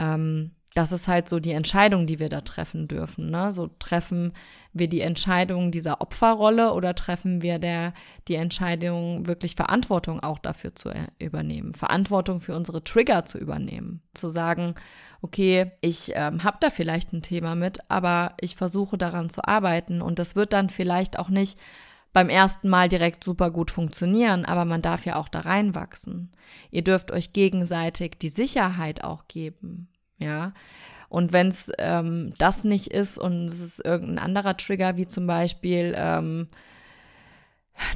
Ähm, 0.00 0.52
das 0.78 0.92
ist 0.92 1.08
halt 1.08 1.28
so 1.28 1.40
die 1.40 1.50
Entscheidung, 1.50 2.06
die 2.06 2.20
wir 2.20 2.28
da 2.28 2.40
treffen 2.40 2.86
dürfen. 2.86 3.30
Ne? 3.30 3.52
So 3.52 3.66
treffen 3.80 4.32
wir 4.72 4.88
die 4.88 5.00
Entscheidung 5.00 5.72
dieser 5.72 6.00
Opferrolle 6.00 6.72
oder 6.72 6.94
treffen 6.94 7.42
wir 7.42 7.58
der, 7.58 7.92
die 8.28 8.36
Entscheidung, 8.36 9.26
wirklich 9.26 9.56
Verantwortung 9.56 10.20
auch 10.20 10.38
dafür 10.38 10.76
zu 10.76 10.90
äh, 10.90 11.08
übernehmen, 11.18 11.74
Verantwortung 11.74 12.38
für 12.38 12.54
unsere 12.54 12.84
Trigger 12.84 13.26
zu 13.26 13.38
übernehmen, 13.38 14.02
zu 14.14 14.28
sagen, 14.28 14.76
okay, 15.20 15.72
ich 15.80 16.12
ähm, 16.14 16.44
habe 16.44 16.58
da 16.60 16.70
vielleicht 16.70 17.12
ein 17.12 17.22
Thema 17.22 17.56
mit, 17.56 17.80
aber 17.90 18.36
ich 18.40 18.54
versuche 18.54 18.96
daran 18.96 19.30
zu 19.30 19.44
arbeiten 19.44 20.00
und 20.00 20.20
das 20.20 20.36
wird 20.36 20.52
dann 20.52 20.70
vielleicht 20.70 21.18
auch 21.18 21.28
nicht 21.28 21.58
beim 22.12 22.28
ersten 22.28 22.68
Mal 22.68 22.88
direkt 22.88 23.24
super 23.24 23.50
gut 23.50 23.72
funktionieren, 23.72 24.44
aber 24.44 24.64
man 24.64 24.80
darf 24.80 25.06
ja 25.06 25.16
auch 25.16 25.28
da 25.28 25.40
reinwachsen. 25.40 26.30
Ihr 26.70 26.84
dürft 26.84 27.10
euch 27.10 27.32
gegenseitig 27.32 28.20
die 28.20 28.28
Sicherheit 28.28 29.02
auch 29.02 29.26
geben, 29.26 29.88
ja. 30.18 30.52
Und 31.08 31.32
wenn 31.32 31.48
es 31.48 31.72
ähm, 31.78 32.34
das 32.38 32.64
nicht 32.64 32.88
ist 32.88 33.18
und 33.18 33.46
es 33.46 33.60
ist 33.60 33.84
irgendein 33.84 34.18
anderer 34.18 34.56
Trigger, 34.56 34.96
wie 34.96 35.06
zum 35.06 35.26
Beispiel, 35.26 35.94
ähm, 35.96 36.48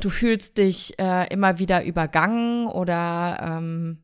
du 0.00 0.08
fühlst 0.08 0.58
dich 0.58 0.98
äh, 0.98 1.26
immer 1.32 1.58
wieder 1.58 1.84
übergangen 1.84 2.66
oder 2.66 3.38
ähm, 3.42 3.98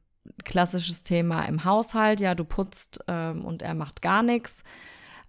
klassisches 0.45 1.03
Thema 1.05 1.45
im 1.47 1.65
Haushalt, 1.65 2.21
ja, 2.21 2.35
du 2.35 2.45
putzt 2.45 3.01
ähm, 3.09 3.45
und 3.45 3.63
er 3.63 3.75
macht 3.75 4.03
gar 4.03 4.23
nichts, 4.23 4.63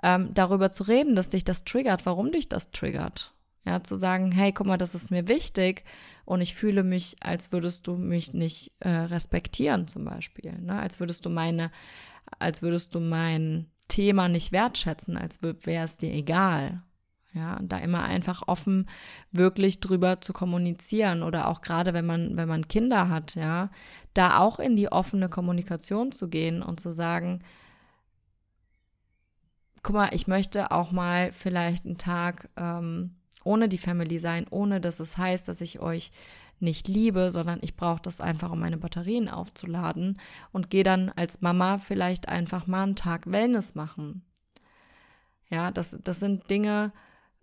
ähm, 0.03 0.33
darüber 0.33 0.71
zu 0.71 0.83
reden, 0.83 1.15
dass 1.15 1.29
dich 1.29 1.45
das 1.45 1.63
triggert, 1.63 2.05
warum 2.05 2.31
dich 2.31 2.49
das 2.49 2.71
triggert. 2.71 3.33
Ja, 3.65 3.83
zu 3.83 3.95
sagen, 3.95 4.31
hey, 4.31 4.51
guck 4.51 4.67
mal, 4.67 4.77
das 4.77 4.95
ist 4.95 5.11
mir 5.11 5.27
wichtig 5.27 5.83
und 6.25 6.41
ich 6.41 6.55
fühle 6.55 6.83
mich, 6.83 7.17
als 7.21 7.51
würdest 7.51 7.87
du 7.87 7.95
mich 7.97 8.33
nicht 8.33 8.71
äh, 8.79 8.89
respektieren 8.89 9.87
zum 9.87 10.05
Beispiel, 10.05 10.53
ne? 10.59 10.79
als 10.79 10.99
würdest 10.99 11.25
du 11.25 11.29
meine, 11.29 11.71
als 12.37 12.61
würdest 12.61 12.95
du 12.95 12.99
mein 12.99 13.67
Thema 13.87 14.29
nicht 14.29 14.51
wertschätzen, 14.51 15.17
als 15.17 15.41
wäre 15.41 15.83
es 15.83 15.97
dir 15.97 16.13
egal. 16.13 16.83
Ja, 17.33 17.59
da 17.61 17.77
immer 17.77 18.03
einfach 18.03 18.47
offen 18.47 18.89
wirklich 19.31 19.81
drüber 19.81 20.19
zu 20.19 20.33
kommunizieren 20.33 21.21
oder 21.21 21.47
auch 21.47 21.61
gerade 21.61 21.93
wenn 21.93 22.05
man, 22.05 22.37
wenn 22.37 22.47
man 22.47 22.67
Kinder 22.67 23.09
hat, 23.09 23.35
ja, 23.35 23.69
da 24.15 24.39
auch 24.39 24.59
in 24.59 24.75
die 24.75 24.91
offene 24.91 25.29
Kommunikation 25.29 26.11
zu 26.11 26.27
gehen 26.27 26.63
und 26.63 26.79
zu 26.79 26.91
sagen, 26.91 27.43
guck 29.83 29.95
mal, 29.95 30.09
ich 30.13 30.27
möchte 30.27 30.71
auch 30.71 30.91
mal 30.91 31.31
vielleicht 31.31 31.85
einen 31.85 31.97
Tag 31.97 32.49
ähm, 32.57 33.15
ohne 33.43 33.69
die 33.69 33.77
Family 33.77 34.19
sein, 34.19 34.45
ohne 34.49 34.81
dass 34.81 34.99
es 34.99 35.17
heißt, 35.17 35.47
dass 35.47 35.61
ich 35.61 35.79
euch 35.79 36.11
nicht 36.61 36.87
liebe, 36.87 37.31
sondern 37.31 37.59
ich 37.61 37.75
brauche 37.75 38.01
das 38.01 38.21
einfach, 38.21 38.51
um 38.51 38.59
meine 38.59 38.77
Batterien 38.77 39.29
aufzuladen 39.29 40.19
und 40.51 40.69
gehe 40.69 40.83
dann 40.83 41.09
als 41.15 41.41
Mama 41.41 41.77
vielleicht 41.77 42.27
einfach 42.27 42.67
mal 42.67 42.83
einen 42.83 42.95
Tag 42.95 43.31
Wellness 43.31 43.75
machen. 43.75 44.23
Ja, 45.49 45.71
das, 45.71 45.97
das 46.03 46.19
sind 46.19 46.49
Dinge, 46.49 46.91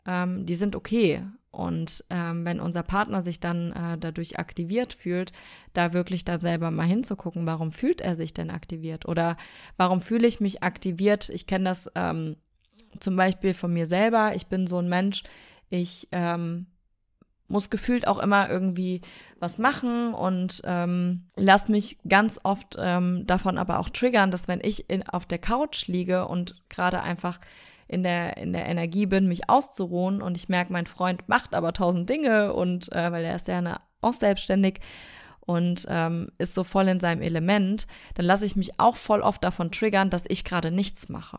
ähm, 0.06 0.46
die 0.46 0.54
sind 0.54 0.76
okay. 0.76 1.22
Und 1.50 2.04
ähm, 2.10 2.44
wenn 2.44 2.60
unser 2.60 2.82
Partner 2.82 3.22
sich 3.22 3.40
dann 3.40 3.72
äh, 3.72 3.98
dadurch 3.98 4.38
aktiviert 4.38 4.92
fühlt, 4.92 5.32
da 5.72 5.94
wirklich 5.94 6.24
dann 6.24 6.38
selber 6.38 6.70
mal 6.70 6.86
hinzugucken, 6.86 7.46
warum 7.46 7.72
fühlt 7.72 8.02
er 8.02 8.14
sich 8.14 8.34
denn 8.34 8.50
aktiviert? 8.50 9.06
Oder 9.06 9.38
warum 9.78 10.02
fühle 10.02 10.26
ich 10.26 10.38
mich 10.38 10.62
aktiviert? 10.62 11.30
Ich 11.30 11.46
kenne 11.46 11.64
das 11.64 11.90
ähm, 11.94 12.36
zum 13.00 13.16
Beispiel 13.16 13.54
von 13.54 13.72
mir 13.72 13.86
selber. 13.86 14.34
Ich 14.34 14.48
bin 14.48 14.66
so 14.66 14.78
ein 14.78 14.88
Mensch, 14.88 15.22
ich 15.70 16.08
ähm, 16.12 16.66
muss 17.48 17.70
gefühlt 17.70 18.06
auch 18.06 18.18
immer 18.18 18.50
irgendwie 18.50 19.00
was 19.38 19.58
machen 19.58 20.14
und 20.14 20.62
ähm, 20.64 21.26
lass 21.36 21.68
mich 21.68 21.98
ganz 22.08 22.40
oft 22.42 22.76
ähm, 22.78 23.26
davon 23.26 23.58
aber 23.58 23.78
auch 23.78 23.90
triggern, 23.90 24.30
dass 24.30 24.48
wenn 24.48 24.60
ich 24.62 24.88
in, 24.88 25.06
auf 25.08 25.26
der 25.26 25.38
Couch 25.38 25.86
liege 25.86 26.26
und 26.26 26.54
gerade 26.68 27.02
einfach 27.02 27.38
in 27.88 28.02
der, 28.02 28.36
in 28.36 28.52
der 28.52 28.66
Energie 28.66 29.06
bin, 29.06 29.28
mich 29.28 29.48
auszuruhen 29.48 30.22
und 30.22 30.36
ich 30.36 30.48
merke, 30.48 30.72
mein 30.72 30.86
Freund 30.86 31.28
macht 31.28 31.54
aber 31.54 31.72
tausend 31.72 32.08
Dinge 32.10 32.52
und 32.52 32.90
äh, 32.92 33.12
weil 33.12 33.24
er 33.24 33.34
ist 33.34 33.48
ja 33.48 33.58
eine, 33.58 33.80
auch 34.00 34.12
selbstständig 34.12 34.80
und 35.40 35.86
ähm, 35.88 36.32
ist 36.38 36.54
so 36.54 36.64
voll 36.64 36.88
in 36.88 37.00
seinem 37.00 37.22
Element, 37.22 37.86
dann 38.14 38.26
lasse 38.26 38.46
ich 38.46 38.56
mich 38.56 38.80
auch 38.80 38.96
voll 38.96 39.20
oft 39.20 39.44
davon 39.44 39.70
triggern, 39.70 40.10
dass 40.10 40.24
ich 40.28 40.44
gerade 40.44 40.72
nichts 40.72 41.08
mache. 41.08 41.38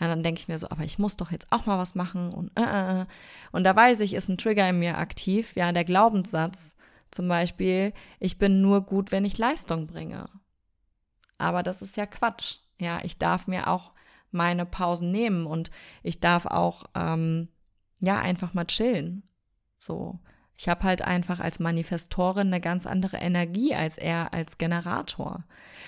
Ja, 0.00 0.08
dann 0.08 0.22
denke 0.22 0.40
ich 0.40 0.48
mir 0.48 0.58
so, 0.58 0.68
aber 0.70 0.84
ich 0.84 0.98
muss 0.98 1.16
doch 1.16 1.30
jetzt 1.30 1.46
auch 1.50 1.66
mal 1.66 1.78
was 1.78 1.94
machen 1.94 2.32
und 2.32 2.50
äh, 2.58 2.62
äh. 2.62 3.02
äh. 3.02 3.06
Und 3.52 3.64
da 3.64 3.76
weiß 3.76 4.00
ich, 4.00 4.14
ist 4.14 4.28
ein 4.28 4.38
Trigger 4.38 4.68
in 4.68 4.78
mir 4.78 4.98
aktiv. 4.98 5.54
Ja, 5.54 5.72
der 5.72 5.84
Glaubenssatz 5.84 6.76
zum 7.10 7.28
Beispiel, 7.28 7.92
ich 8.18 8.38
bin 8.38 8.62
nur 8.62 8.80
gut, 8.80 9.12
wenn 9.12 9.24
ich 9.24 9.38
Leistung 9.38 9.86
bringe. 9.86 10.28
Aber 11.38 11.62
das 11.62 11.82
ist 11.82 11.96
ja 11.96 12.06
Quatsch. 12.06 12.58
Ja, 12.78 13.00
ich 13.04 13.18
darf 13.18 13.46
mir 13.46 13.68
auch 13.68 13.92
meine 14.30 14.64
Pausen 14.64 15.10
nehmen 15.10 15.46
und 15.46 15.70
ich 16.02 16.20
darf 16.20 16.46
auch, 16.46 16.84
ähm, 16.94 17.48
ja, 18.00 18.18
einfach 18.18 18.54
mal 18.54 18.64
chillen. 18.64 19.22
So. 19.76 20.18
Ich 20.62 20.68
habe 20.68 20.84
halt 20.84 21.02
einfach 21.02 21.40
als 21.40 21.58
Manifestorin 21.58 22.46
eine 22.46 22.60
ganz 22.60 22.86
andere 22.86 23.16
Energie 23.16 23.74
als 23.74 23.98
er 23.98 24.32
als 24.32 24.58
Generator. 24.58 25.42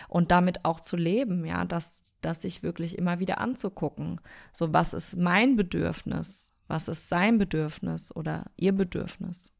Und 0.09 0.33
damit 0.33 0.65
auch 0.65 0.81
zu 0.81 0.97
leben, 0.97 1.45
ja, 1.45 1.65
das, 1.65 2.17
das 2.23 2.43
sich 2.43 2.65
wirklich 2.65 2.99
immer 2.99 3.21
wieder 3.21 3.39
anzugucken. 3.39 4.21
So, 4.53 4.73
was 4.73 4.93
ist 4.93 5.17
mein 5.17 5.55
Bedürfnis? 5.55 6.57
Was 6.67 6.89
ist 6.89 7.09
sein 7.09 7.39
Bedürfnis 7.39 8.11
oder 8.17 8.47
ihr 8.57 8.73
Bedürfnis? 8.73 9.53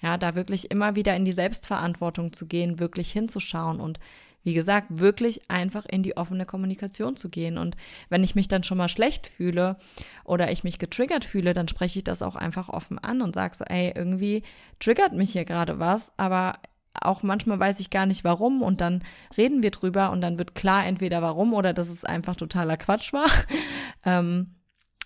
Ja, 0.00 0.18
da 0.18 0.34
wirklich 0.34 0.72
immer 0.72 0.96
wieder 0.96 1.14
in 1.14 1.24
die 1.24 1.30
Selbstverantwortung 1.30 2.32
zu 2.32 2.48
gehen, 2.48 2.80
wirklich 2.80 3.12
hinzuschauen 3.12 3.78
und 3.78 4.00
wie 4.42 4.54
gesagt, 4.54 4.86
wirklich 4.90 5.50
einfach 5.50 5.84
in 5.86 6.02
die 6.02 6.16
offene 6.16 6.46
Kommunikation 6.46 7.16
zu 7.16 7.28
gehen. 7.28 7.58
Und 7.58 7.76
wenn 8.08 8.24
ich 8.24 8.34
mich 8.34 8.48
dann 8.48 8.62
schon 8.62 8.78
mal 8.78 8.88
schlecht 8.88 9.26
fühle 9.26 9.76
oder 10.24 10.50
ich 10.50 10.64
mich 10.64 10.78
getriggert 10.78 11.24
fühle, 11.24 11.52
dann 11.52 11.68
spreche 11.68 11.98
ich 11.98 12.04
das 12.04 12.22
auch 12.22 12.36
einfach 12.36 12.68
offen 12.68 12.98
an 12.98 13.20
und 13.22 13.34
sage 13.34 13.56
so, 13.56 13.64
ey, 13.64 13.92
irgendwie 13.94 14.42
triggert 14.78 15.12
mich 15.12 15.32
hier 15.32 15.44
gerade 15.44 15.78
was, 15.78 16.14
aber 16.16 16.58
auch 16.94 17.22
manchmal 17.22 17.60
weiß 17.60 17.80
ich 17.80 17.90
gar 17.90 18.06
nicht 18.06 18.24
warum 18.24 18.62
und 18.62 18.80
dann 18.80 19.04
reden 19.36 19.62
wir 19.62 19.70
drüber 19.70 20.10
und 20.10 20.20
dann 20.20 20.38
wird 20.38 20.54
klar 20.54 20.86
entweder 20.86 21.22
warum 21.22 21.54
oder 21.54 21.72
dass 21.72 21.88
es 21.88 22.04
einfach 22.04 22.36
totaler 22.36 22.76
Quatsch 22.76 23.12
war. 23.12 23.30
ähm, 24.04 24.56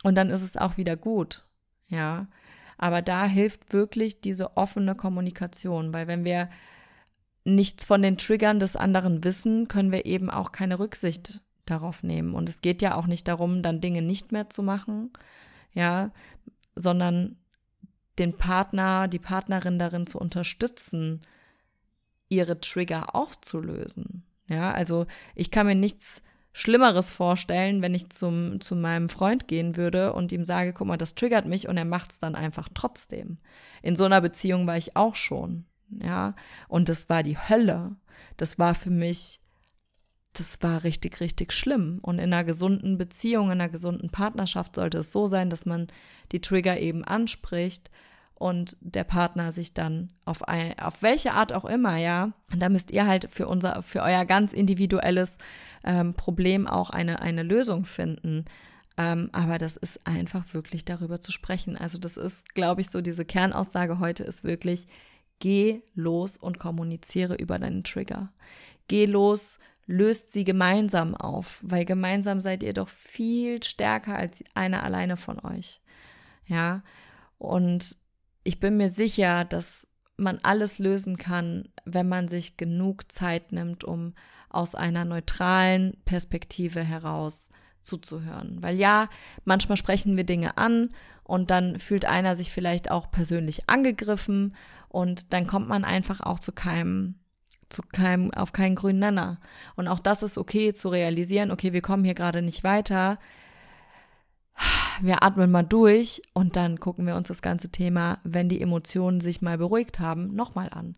und 0.02 0.14
dann 0.14 0.30
ist 0.30 0.42
es 0.42 0.56
auch 0.56 0.76
wieder 0.76 0.96
gut. 0.96 1.44
Ja. 1.88 2.28
Aber 2.78 3.02
da 3.02 3.26
hilft 3.26 3.72
wirklich 3.72 4.20
diese 4.20 4.56
offene 4.56 4.94
Kommunikation, 4.94 5.92
weil 5.94 6.06
wenn 6.06 6.24
wir 6.24 6.48
nichts 7.44 7.84
von 7.84 8.02
den 8.02 8.16
Triggern 8.16 8.58
des 8.58 8.76
anderen 8.76 9.22
wissen, 9.22 9.68
können 9.68 9.92
wir 9.92 10.06
eben 10.06 10.30
auch 10.30 10.50
keine 10.50 10.78
Rücksicht 10.78 11.40
darauf 11.66 12.02
nehmen. 12.02 12.34
Und 12.34 12.48
es 12.48 12.62
geht 12.62 12.82
ja 12.82 12.94
auch 12.94 13.06
nicht 13.06 13.28
darum, 13.28 13.62
dann 13.62 13.80
Dinge 13.80 14.02
nicht 14.02 14.32
mehr 14.32 14.50
zu 14.50 14.62
machen, 14.62 15.12
ja, 15.72 16.10
sondern 16.74 17.36
den 18.18 18.36
Partner, 18.36 19.08
die 19.08 19.18
Partnerin 19.18 19.78
darin 19.78 20.06
zu 20.06 20.18
unterstützen, 20.18 21.20
ihre 22.28 22.60
Trigger 22.60 23.14
aufzulösen. 23.14 24.24
Ja, 24.48 24.72
also 24.72 25.06
ich 25.34 25.50
kann 25.50 25.66
mir 25.66 25.74
nichts 25.74 26.22
Schlimmeres 26.52 27.12
vorstellen, 27.12 27.82
wenn 27.82 27.94
ich 27.94 28.10
zum, 28.10 28.60
zu 28.60 28.76
meinem 28.76 29.08
Freund 29.08 29.48
gehen 29.48 29.76
würde 29.76 30.12
und 30.12 30.32
ihm 30.32 30.44
sage, 30.44 30.72
guck 30.72 30.86
mal, 30.86 30.96
das 30.96 31.14
triggert 31.14 31.46
mich 31.46 31.68
und 31.68 31.76
er 31.76 31.84
macht 31.84 32.12
es 32.12 32.18
dann 32.18 32.34
einfach 32.34 32.68
trotzdem. 32.72 33.38
In 33.82 33.96
so 33.96 34.04
einer 34.04 34.20
Beziehung 34.20 34.66
war 34.66 34.76
ich 34.76 34.96
auch 34.96 35.16
schon 35.16 35.66
ja. 35.88 36.34
Und 36.68 36.88
das 36.88 37.08
war 37.08 37.22
die 37.22 37.38
Hölle. 37.38 37.96
Das 38.36 38.58
war 38.58 38.74
für 38.74 38.90
mich, 38.90 39.40
das 40.32 40.58
war 40.62 40.84
richtig, 40.84 41.20
richtig 41.20 41.52
schlimm. 41.52 41.98
Und 42.02 42.18
in 42.18 42.32
einer 42.32 42.44
gesunden 42.44 42.98
Beziehung, 42.98 43.46
in 43.46 43.52
einer 43.52 43.68
gesunden 43.68 44.10
Partnerschaft 44.10 44.76
sollte 44.76 44.98
es 44.98 45.12
so 45.12 45.26
sein, 45.26 45.50
dass 45.50 45.66
man 45.66 45.88
die 46.32 46.40
Trigger 46.40 46.78
eben 46.78 47.04
anspricht 47.04 47.90
und 48.34 48.76
der 48.80 49.04
Partner 49.04 49.52
sich 49.52 49.74
dann 49.74 50.10
auf 50.24 50.46
ein, 50.48 50.78
auf 50.78 51.02
welche 51.02 51.32
Art 51.32 51.52
auch 51.52 51.64
immer, 51.64 51.96
ja, 51.96 52.32
und 52.52 52.60
da 52.60 52.68
müsst 52.68 52.90
ihr 52.90 53.06
halt 53.06 53.28
für 53.30 53.46
unser, 53.46 53.82
für 53.82 54.02
euer 54.02 54.24
ganz 54.24 54.52
individuelles 54.52 55.38
ähm, 55.84 56.14
Problem 56.14 56.66
auch 56.66 56.90
eine, 56.90 57.22
eine 57.22 57.42
Lösung 57.42 57.84
finden. 57.84 58.44
Ähm, 58.96 59.30
aber 59.32 59.58
das 59.58 59.76
ist 59.76 60.06
einfach 60.06 60.52
wirklich 60.52 60.84
darüber 60.84 61.20
zu 61.20 61.32
sprechen. 61.32 61.76
Also 61.76 61.98
das 61.98 62.16
ist, 62.16 62.54
glaube 62.54 62.80
ich, 62.80 62.90
so 62.90 63.00
diese 63.00 63.24
Kernaussage 63.24 63.98
heute 63.98 64.24
ist 64.24 64.44
wirklich, 64.44 64.86
Geh 65.38 65.82
los 65.94 66.36
und 66.36 66.58
kommuniziere 66.58 67.34
über 67.34 67.58
deinen 67.58 67.84
Trigger. 67.84 68.32
Geh 68.88 69.06
los, 69.06 69.58
löst 69.86 70.32
sie 70.32 70.44
gemeinsam 70.44 71.14
auf, 71.14 71.58
weil 71.62 71.84
gemeinsam 71.84 72.40
seid 72.40 72.62
ihr 72.62 72.72
doch 72.72 72.88
viel 72.88 73.62
stärker 73.62 74.16
als 74.16 74.42
einer 74.54 74.82
alleine 74.82 75.16
von 75.16 75.38
euch. 75.44 75.80
Ja, 76.46 76.82
und 77.38 77.96
ich 78.42 78.60
bin 78.60 78.76
mir 78.76 78.90
sicher, 78.90 79.44
dass 79.44 79.88
man 80.16 80.38
alles 80.42 80.78
lösen 80.78 81.16
kann, 81.16 81.68
wenn 81.84 82.08
man 82.08 82.28
sich 82.28 82.56
genug 82.56 83.10
Zeit 83.10 83.52
nimmt, 83.52 83.84
um 83.84 84.14
aus 84.48 84.74
einer 84.74 85.04
neutralen 85.04 85.96
Perspektive 86.04 86.82
heraus 86.82 87.48
zuzuhören. 87.82 88.62
Weil 88.62 88.76
ja, 88.76 89.08
manchmal 89.44 89.76
sprechen 89.76 90.16
wir 90.16 90.24
Dinge 90.24 90.56
an 90.56 90.90
und 91.24 91.50
dann 91.50 91.78
fühlt 91.78 92.04
einer 92.04 92.36
sich 92.36 92.52
vielleicht 92.52 92.90
auch 92.90 93.10
persönlich 93.10 93.68
angegriffen 93.68 94.54
und 94.94 95.32
dann 95.32 95.48
kommt 95.48 95.68
man 95.68 95.84
einfach 95.84 96.20
auch 96.20 96.38
zu 96.38 96.52
keinem, 96.52 97.16
zu 97.68 97.82
keinem, 97.82 98.32
auf 98.32 98.52
keinen 98.52 98.76
grünen 98.76 99.00
Nenner. 99.00 99.40
Und 99.74 99.88
auch 99.88 99.98
das 99.98 100.22
ist 100.22 100.38
okay 100.38 100.72
zu 100.72 100.88
realisieren, 100.88 101.50
okay, 101.50 101.72
wir 101.72 101.82
kommen 101.82 102.04
hier 102.04 102.14
gerade 102.14 102.42
nicht 102.42 102.62
weiter. 102.62 103.18
Wir 105.02 105.24
atmen 105.24 105.50
mal 105.50 105.64
durch 105.64 106.22
und 106.32 106.54
dann 106.54 106.78
gucken 106.78 107.08
wir 107.08 107.16
uns 107.16 107.26
das 107.26 107.42
ganze 107.42 107.70
Thema, 107.70 108.18
wenn 108.22 108.48
die 108.48 108.62
Emotionen 108.62 109.20
sich 109.20 109.42
mal 109.42 109.58
beruhigt 109.58 109.98
haben, 109.98 110.32
nochmal 110.36 110.70
an. 110.70 110.94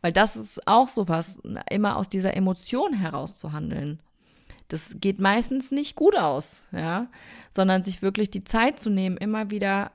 Weil 0.00 0.12
das 0.12 0.36
ist 0.36 0.66
auch 0.66 0.88
sowas, 0.88 1.42
immer 1.68 1.96
aus 1.96 2.08
dieser 2.08 2.34
Emotion 2.34 2.94
heraus 2.94 3.36
zu 3.36 3.52
handeln. 3.52 4.00
Das 4.68 4.96
geht 5.00 5.20
meistens 5.20 5.70
nicht 5.70 5.96
gut 5.96 6.16
aus, 6.16 6.66
ja, 6.72 7.08
sondern 7.50 7.82
sich 7.82 8.00
wirklich 8.00 8.30
die 8.30 8.44
Zeit 8.44 8.80
zu 8.80 8.88
nehmen, 8.88 9.18
immer 9.18 9.50
wieder 9.50 9.92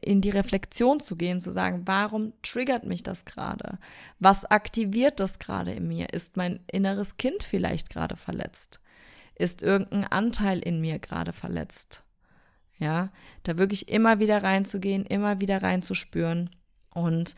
in 0.00 0.20
die 0.20 0.30
Reflexion 0.30 1.00
zu 1.00 1.16
gehen, 1.16 1.40
zu 1.40 1.52
sagen, 1.52 1.82
warum 1.86 2.32
triggert 2.42 2.84
mich 2.84 3.02
das 3.02 3.24
gerade? 3.24 3.78
Was 4.18 4.44
aktiviert 4.44 5.20
das 5.20 5.38
gerade 5.38 5.72
in 5.72 5.88
mir? 5.88 6.12
Ist 6.12 6.36
mein 6.36 6.60
inneres 6.70 7.16
Kind 7.16 7.42
vielleicht 7.42 7.90
gerade 7.90 8.16
verletzt? 8.16 8.80
Ist 9.34 9.62
irgendein 9.62 10.04
Anteil 10.04 10.60
in 10.60 10.80
mir 10.80 10.98
gerade 10.98 11.32
verletzt? 11.32 12.02
Ja, 12.78 13.10
da 13.44 13.58
wirklich 13.58 13.88
immer 13.88 14.18
wieder 14.18 14.42
reinzugehen, 14.42 15.04
immer 15.06 15.40
wieder 15.40 15.62
reinzuspüren. 15.62 16.50
Und 16.94 17.34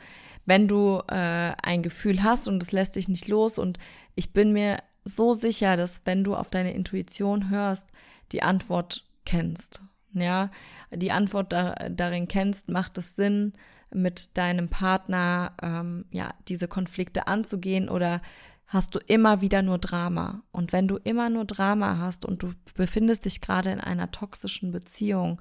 wenn 0.47 0.69
du 0.69 1.03
äh, 1.09 1.53
ein 1.63 1.83
Gefühl 1.83 2.23
hast 2.23 2.49
und 2.49 2.63
es 2.63 2.73
lässt 2.73 2.97
dich 2.97 3.09
nicht 3.09 3.29
los 3.29 3.59
und 3.59 3.79
ich 4.15 4.33
bin 4.33 4.53
mir 4.53 4.79
so 5.05 5.35
sicher, 5.35 5.77
dass 5.77 6.03
wenn 6.05 6.25
du 6.25 6.35
auf 6.35 6.49
deine 6.49 6.73
Intuition 6.73 7.51
hörst, 7.51 7.89
die 8.33 8.43
Antwort 8.43 9.05
kennst. 9.25 9.83
Ja, 10.15 10.51
die 10.93 11.13
Antwort 11.13 11.53
da, 11.53 11.75
darin 11.91 12.29
kennst, 12.29 12.69
macht 12.69 12.99
es 12.99 13.17
Sinn, 13.17 13.53
mit 13.93 14.37
deinem 14.37 14.69
Partner 14.69 15.53
ähm, 15.63 16.05
ja 16.11 16.35
diese 16.49 16.69
Konflikte 16.69 17.29
anzugehen 17.29 17.89
oder 17.89 18.21
hast 18.67 18.95
du 18.95 18.99
immer 18.99 19.41
wieder 19.41 19.63
nur 19.63 19.79
Drama. 19.79 20.43
Und 20.51 20.73
wenn 20.73 20.89
du 20.89 20.97
immer 20.97 21.31
nur 21.31 21.45
Drama 21.45 21.99
hast 21.99 22.25
und 22.25 22.43
du 22.43 22.53
befindest 22.75 23.25
dich 23.25 23.41
gerade 23.41 23.71
in 23.71 23.81
einer 23.81 24.11
toxischen 24.11 24.73
Beziehung, 24.73 25.41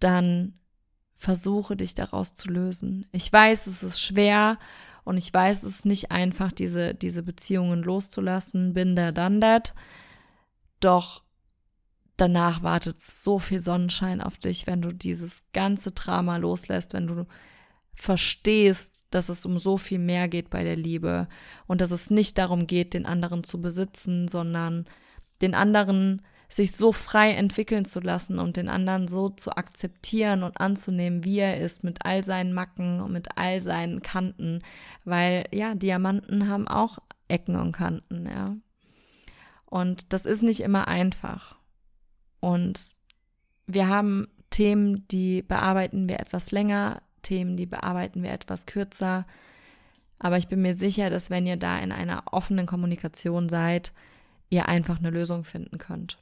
dann 0.00 0.54
versuche 1.16 1.76
dich 1.76 1.94
daraus 1.94 2.34
zu 2.34 2.48
lösen. 2.48 3.06
Ich 3.12 3.32
weiß, 3.32 3.66
es 3.66 3.82
ist 3.82 4.00
schwer 4.00 4.58
und 5.04 5.16
ich 5.16 5.32
weiß, 5.32 5.62
es 5.62 5.76
ist 5.76 5.86
nicht 5.86 6.10
einfach, 6.10 6.52
diese, 6.52 6.94
diese 6.94 7.22
Beziehungen 7.22 7.82
loszulassen. 7.82 8.72
Bin 8.72 8.96
der 8.96 9.12
done 9.12 9.40
that. 9.40 9.74
Doch 10.80 11.22
danach 12.18 12.62
wartet 12.62 13.00
so 13.00 13.38
viel 13.38 13.60
Sonnenschein 13.60 14.20
auf 14.20 14.36
dich, 14.36 14.66
wenn 14.66 14.82
du 14.82 14.92
dieses 14.92 15.44
ganze 15.52 15.92
Drama 15.92 16.36
loslässt, 16.36 16.92
wenn 16.92 17.06
du 17.06 17.26
verstehst, 17.94 19.06
dass 19.10 19.28
es 19.28 19.44
um 19.44 19.58
so 19.58 19.76
viel 19.76 19.98
mehr 19.98 20.28
geht 20.28 20.50
bei 20.50 20.62
der 20.62 20.76
Liebe 20.76 21.28
und 21.66 21.80
dass 21.80 21.90
es 21.90 22.10
nicht 22.10 22.38
darum 22.38 22.66
geht, 22.66 22.94
den 22.94 23.06
anderen 23.06 23.42
zu 23.42 23.60
besitzen, 23.60 24.28
sondern 24.28 24.86
den 25.40 25.54
anderen 25.54 26.22
sich 26.48 26.72
so 26.72 26.92
frei 26.92 27.32
entwickeln 27.32 27.84
zu 27.84 28.00
lassen 28.00 28.38
und 28.38 28.56
den 28.56 28.68
anderen 28.68 29.06
so 29.06 29.28
zu 29.28 29.56
akzeptieren 29.56 30.42
und 30.42 30.60
anzunehmen, 30.60 31.24
wie 31.24 31.38
er 31.38 31.60
ist, 31.60 31.84
mit 31.84 32.04
all 32.06 32.24
seinen 32.24 32.54
Macken 32.54 33.00
und 33.00 33.12
mit 33.12 33.36
all 33.36 33.60
seinen 33.60 34.00
Kanten, 34.00 34.62
weil 35.04 35.44
ja, 35.52 35.74
Diamanten 35.74 36.48
haben 36.48 36.66
auch 36.66 36.98
Ecken 37.28 37.56
und 37.56 37.72
Kanten, 37.72 38.26
ja. 38.26 38.56
Und 39.66 40.14
das 40.14 40.24
ist 40.24 40.42
nicht 40.42 40.60
immer 40.60 40.88
einfach. 40.88 41.57
Und 42.40 42.96
wir 43.66 43.88
haben 43.88 44.28
Themen, 44.50 45.06
die 45.08 45.42
bearbeiten 45.42 46.08
wir 46.08 46.20
etwas 46.20 46.50
länger, 46.50 47.02
Themen, 47.22 47.56
die 47.56 47.66
bearbeiten 47.66 48.22
wir 48.22 48.32
etwas 48.32 48.66
kürzer. 48.66 49.26
Aber 50.18 50.38
ich 50.38 50.48
bin 50.48 50.62
mir 50.62 50.74
sicher, 50.74 51.10
dass 51.10 51.30
wenn 51.30 51.46
ihr 51.46 51.56
da 51.56 51.78
in 51.78 51.92
einer 51.92 52.22
offenen 52.32 52.66
Kommunikation 52.66 53.48
seid, 53.48 53.92
ihr 54.50 54.68
einfach 54.68 54.98
eine 54.98 55.10
Lösung 55.10 55.44
finden 55.44 55.78
könnt. 55.78 56.18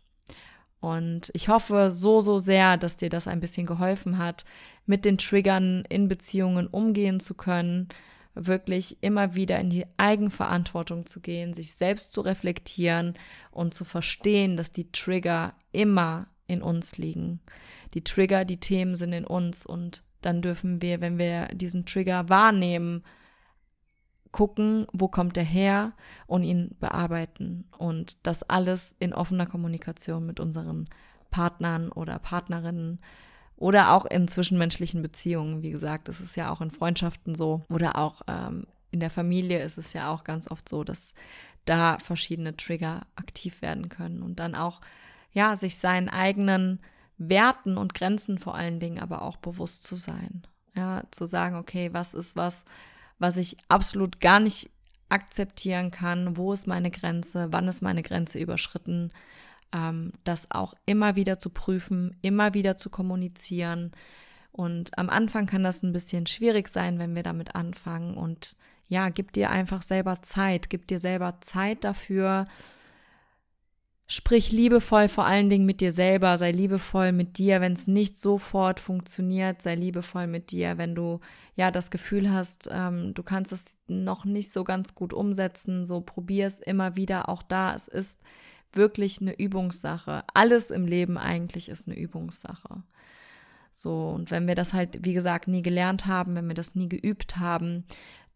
Und 0.80 1.30
ich 1.34 1.48
hoffe 1.48 1.90
so, 1.90 2.20
so 2.20 2.38
sehr, 2.38 2.76
dass 2.76 2.96
dir 2.96 3.08
das 3.08 3.28
ein 3.28 3.40
bisschen 3.40 3.66
geholfen 3.66 4.18
hat, 4.18 4.44
mit 4.84 5.04
den 5.04 5.18
Triggern 5.18 5.84
in 5.88 6.08
Beziehungen 6.08 6.66
umgehen 6.66 7.20
zu 7.20 7.34
können, 7.34 7.88
wirklich 8.36 8.98
immer 9.00 9.34
wieder 9.34 9.58
in 9.58 9.70
die 9.70 9.86
Eigenverantwortung 9.96 11.06
zu 11.06 11.20
gehen, 11.20 11.54
sich 11.54 11.74
selbst 11.74 12.12
zu 12.12 12.20
reflektieren 12.20 13.14
und 13.50 13.74
zu 13.74 13.84
verstehen, 13.84 14.56
dass 14.56 14.70
die 14.70 14.92
Trigger 14.92 15.54
immer 15.72 16.28
in 16.46 16.62
uns 16.62 16.98
liegen. 16.98 17.40
Die 17.94 18.04
Trigger, 18.04 18.44
die 18.44 18.60
Themen 18.60 18.94
sind 18.96 19.12
in 19.12 19.24
uns 19.24 19.64
und 19.66 20.02
dann 20.20 20.42
dürfen 20.42 20.82
wir, 20.82 21.00
wenn 21.00 21.18
wir 21.18 21.46
diesen 21.48 21.86
Trigger 21.86 22.28
wahrnehmen, 22.28 23.02
gucken, 24.32 24.86
wo 24.92 25.08
kommt 25.08 25.38
er 25.38 25.44
her 25.44 25.92
und 26.26 26.42
ihn 26.42 26.76
bearbeiten. 26.78 27.68
Und 27.78 28.26
das 28.26 28.42
alles 28.42 28.94
in 28.98 29.14
offener 29.14 29.46
Kommunikation 29.46 30.26
mit 30.26 30.40
unseren 30.40 30.88
Partnern 31.30 31.90
oder 31.90 32.18
Partnerinnen 32.18 33.00
oder 33.56 33.92
auch 33.92 34.04
in 34.04 34.28
zwischenmenschlichen 34.28 35.02
Beziehungen. 35.02 35.62
Wie 35.62 35.70
gesagt, 35.70 36.08
es 36.08 36.20
ist 36.20 36.36
ja 36.36 36.50
auch 36.50 36.60
in 36.60 36.70
Freundschaften 36.70 37.34
so 37.34 37.64
oder 37.68 37.96
auch 37.96 38.22
ähm, 38.28 38.66
in 38.90 39.00
der 39.00 39.10
Familie 39.10 39.62
ist 39.62 39.78
es 39.78 39.92
ja 39.92 40.10
auch 40.10 40.24
ganz 40.24 40.50
oft 40.50 40.68
so, 40.68 40.84
dass 40.84 41.14
da 41.64 41.98
verschiedene 41.98 42.56
Trigger 42.56 43.06
aktiv 43.16 43.60
werden 43.60 43.88
können 43.88 44.22
und 44.22 44.38
dann 44.38 44.54
auch 44.54 44.80
ja 45.32 45.56
sich 45.56 45.76
seinen 45.76 46.08
eigenen 46.08 46.80
Werten 47.18 47.76
und 47.76 47.94
Grenzen 47.94 48.38
vor 48.38 48.54
allen 48.54 48.78
Dingen 48.78 48.98
aber 48.98 49.22
auch 49.22 49.36
bewusst 49.36 49.84
zu 49.84 49.96
sein. 49.96 50.46
Ja, 50.74 51.02
zu 51.10 51.26
sagen, 51.26 51.56
okay, 51.56 51.92
was 51.92 52.12
ist 52.12 52.36
was, 52.36 52.66
was 53.18 53.38
ich 53.38 53.56
absolut 53.68 54.20
gar 54.20 54.40
nicht 54.40 54.70
akzeptieren 55.08 55.90
kann, 55.90 56.36
wo 56.36 56.52
ist 56.52 56.66
meine 56.66 56.90
Grenze, 56.90 57.48
wann 57.50 57.68
ist 57.68 57.80
meine 57.80 58.02
Grenze 58.02 58.38
überschritten, 58.38 59.12
ähm, 59.72 60.12
das 60.24 60.50
auch 60.50 60.74
immer 60.86 61.16
wieder 61.16 61.38
zu 61.38 61.50
prüfen, 61.50 62.16
immer 62.22 62.54
wieder 62.54 62.76
zu 62.76 62.90
kommunizieren. 62.90 63.92
Und 64.52 64.98
am 64.98 65.10
Anfang 65.10 65.46
kann 65.46 65.62
das 65.62 65.82
ein 65.82 65.92
bisschen 65.92 66.26
schwierig 66.26 66.68
sein, 66.68 66.98
wenn 66.98 67.14
wir 67.14 67.22
damit 67.22 67.54
anfangen. 67.54 68.16
Und 68.16 68.56
ja, 68.88 69.08
gib 69.08 69.32
dir 69.32 69.50
einfach 69.50 69.82
selber 69.82 70.22
Zeit, 70.22 70.70
gib 70.70 70.86
dir 70.86 70.98
selber 70.98 71.40
Zeit 71.40 71.84
dafür, 71.84 72.46
Sprich 74.08 74.52
liebevoll 74.52 75.08
vor 75.08 75.26
allen 75.26 75.50
Dingen 75.50 75.66
mit 75.66 75.80
dir 75.80 75.90
selber, 75.90 76.36
sei 76.36 76.52
liebevoll 76.52 77.10
mit 77.10 77.38
dir, 77.38 77.60
wenn 77.60 77.72
es 77.72 77.88
nicht 77.88 78.16
sofort 78.16 78.78
funktioniert, 78.78 79.62
sei 79.62 79.74
liebevoll 79.74 80.28
mit 80.28 80.52
dir, 80.52 80.78
wenn 80.78 80.94
du 80.94 81.18
ja 81.56 81.72
das 81.72 81.90
Gefühl 81.90 82.30
hast, 82.32 82.68
ähm, 82.70 83.14
du 83.14 83.24
kannst 83.24 83.50
es 83.50 83.78
noch 83.88 84.24
nicht 84.24 84.52
so 84.52 84.62
ganz 84.62 84.94
gut 84.94 85.12
umsetzen, 85.12 85.84
so 85.86 86.00
probier 86.02 86.46
es 86.46 86.60
immer 86.60 86.94
wieder 86.94 87.28
auch 87.28 87.42
da. 87.42 87.74
Es 87.74 87.88
ist 87.88 88.20
wirklich 88.72 89.20
eine 89.20 89.38
Übungssache. 89.38 90.24
Alles 90.34 90.70
im 90.70 90.86
Leben 90.86 91.18
eigentlich 91.18 91.68
ist 91.68 91.88
eine 91.88 91.98
Übungssache. 91.98 92.82
So, 93.72 94.08
und 94.08 94.30
wenn 94.30 94.48
wir 94.48 94.54
das 94.54 94.72
halt, 94.72 95.04
wie 95.04 95.12
gesagt, 95.12 95.48
nie 95.48 95.62
gelernt 95.62 96.06
haben, 96.06 96.34
wenn 96.34 96.48
wir 96.48 96.54
das 96.54 96.74
nie 96.74 96.88
geübt 96.88 97.36
haben, 97.36 97.84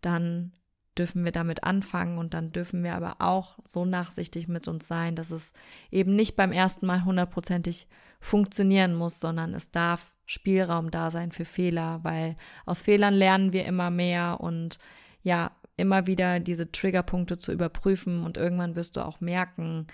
dann 0.03 0.53
dürfen 0.99 1.25
wir 1.25 1.33
damit 1.33 1.65
anfangen 1.65 2.19
und 2.19 2.35
dann 2.35 2.53
dürfen 2.53 2.85
wir 2.85 2.95
aber 2.95 3.17
auch 3.21 3.59
so 3.67 3.85
nachsichtig 3.85 4.49
mit 4.49 4.69
uns 4.69 4.87
sein, 4.87 5.15
dass 5.17 5.31
es 5.31 5.53
eben 5.91 6.15
nicht 6.15 6.37
beim 6.37 6.53
ersten 6.53 6.87
Mal 6.87 7.05
hundertprozentig 7.05 7.87
funktionieren 8.21 8.95
muss, 8.95 9.19
sondern 9.19 9.55
es 9.55 9.71
darf 9.71 10.13
Spielraum 10.27 10.91
da 10.91 11.11
sein 11.11 11.33
für 11.33 11.45
Fehler, 11.45 12.01
weil 12.03 12.37
aus 12.67 12.83
Fehlern 12.83 13.15
lernen 13.15 13.53
wir 13.53 13.65
immer 13.65 13.91
mehr 13.91 14.41
und 14.41 14.79
ja, 15.23 15.53
immer 15.77 16.07
wieder 16.07 16.39
diese 16.39 16.71
Triggerpunkte 16.71 17.39
zu 17.39 17.53
überprüfen 17.53 18.23
und 18.25 18.37
irgendwann 18.37 18.77
wirst 18.77 18.97
du 18.97 19.01
auch 19.01 19.21
merken, 19.21 19.87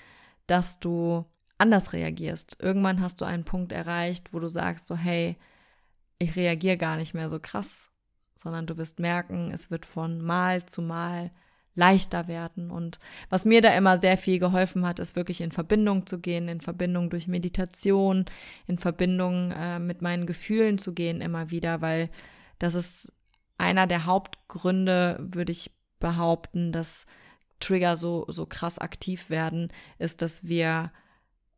dass 0.47 0.81
du 0.81 1.25
anders 1.59 1.93
reagierst. 1.93 2.59
Irgendwann 2.61 3.01
hast 3.01 3.21
du 3.21 3.25
einen 3.25 3.45
Punkt 3.45 3.73
erreicht, 3.73 4.33
wo 4.33 4.39
du 4.39 4.49
sagst 4.49 4.87
so, 4.87 4.97
hey, 4.97 5.37
ich 6.19 6.37
reagiere 6.37 6.77
gar 6.77 6.97
nicht 6.97 7.15
mehr 7.15 7.31
so 7.31 7.39
krass 7.41 7.89
sondern 8.37 8.67
du 8.67 8.77
wirst 8.77 9.01
merken, 9.01 9.51
es 9.53 9.71
wird 9.71 9.87
von 9.87 10.21
Mal 10.21 10.65
zu 10.67 10.83
Mal 10.83 11.33
leichter 11.75 12.29
werden. 12.29 12.71
Und 12.71 13.01
was 13.29 13.45
mir 13.45 13.61
da 13.61 13.77
immer 13.77 14.01
sehr 14.01 14.17
viel 14.17 14.39
geholfen 14.39 14.87
hat, 14.87 14.99
ist 14.99 15.17
wirklich 15.17 15.41
in 15.41 15.53
Verbindung 15.53 16.07
zu 16.07 16.21
gehen, 16.21 16.49
in 16.49 16.61
Verbindung 16.61 17.11
durch 17.11 17.29
Meditation, 17.29 18.25
in 18.67 18.79
Verbindung 18.79 19.53
äh, 19.53 19.79
mit 19.79 20.01
meinen 20.01 20.27
Gefühlen 20.27 20.79
zu 20.79 20.95
gehen 20.95 21.21
immer 21.21 21.51
wieder, 21.51 21.81
weil 21.81 22.11
das 22.59 22.75
ist 22.75 23.13
einer 23.59 23.87
der 23.87 24.07
Hauptgründe, 24.07 25.19
würde 25.21 25.53
ich 25.53 25.71
behaupten, 25.99 26.73
dass 26.73 27.07
Trigger 27.61 27.97
so, 27.97 28.25
so 28.29 28.47
krass 28.47 28.79
aktiv 28.79 29.31
werden, 29.31 29.73
ist, 29.99 30.23
dass 30.23 30.45
wir 30.45 30.93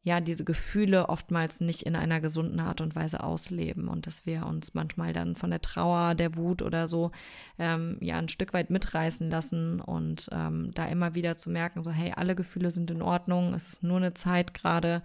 ja 0.03 0.21
diese 0.21 0.45
Gefühle 0.45 1.09
oftmals 1.09 1.61
nicht 1.61 1.83
in 1.83 1.97
einer 1.97 2.21
gesunden 2.21 2.61
Art 2.61 2.81
und 2.81 2.97
Weise 2.97 3.23
ausleben 3.23 3.89
und 3.89 4.07
dass 4.07 4.27
wir 4.27 4.47
uns 4.47 4.75
manchmal 4.75 5.13
dann 5.13 5.35
von 5.35 5.51
der 5.51 5.61
Trauer, 5.61 6.15
der 6.15 6.37
Wut 6.37 6.63
oder 6.63 6.89
so 6.89 7.11
ähm, 7.59 7.99
ja 8.01 8.17
ein 8.17 8.29
Stück 8.29 8.55
weit 8.55 8.71
mitreißen 8.71 9.29
lassen 9.29 9.81
und 9.81 10.29
ähm, 10.33 10.71
da 10.75 10.87
immer 10.87 11.15
wieder 11.15 11.37
zu 11.37 11.51
merken, 11.51 11.85
so 11.85 11.91
hey, 11.91 12.13
alle 12.17 12.35
Gefühle 12.35 12.71
sind 12.71 12.91
in 12.91 13.03
Ordnung, 13.03 13.55
es 13.55 13.67
ist 13.67 13.83
nur 13.83 13.99
eine 13.99 14.15
Zeit 14.15 14.55
gerade 14.55 15.03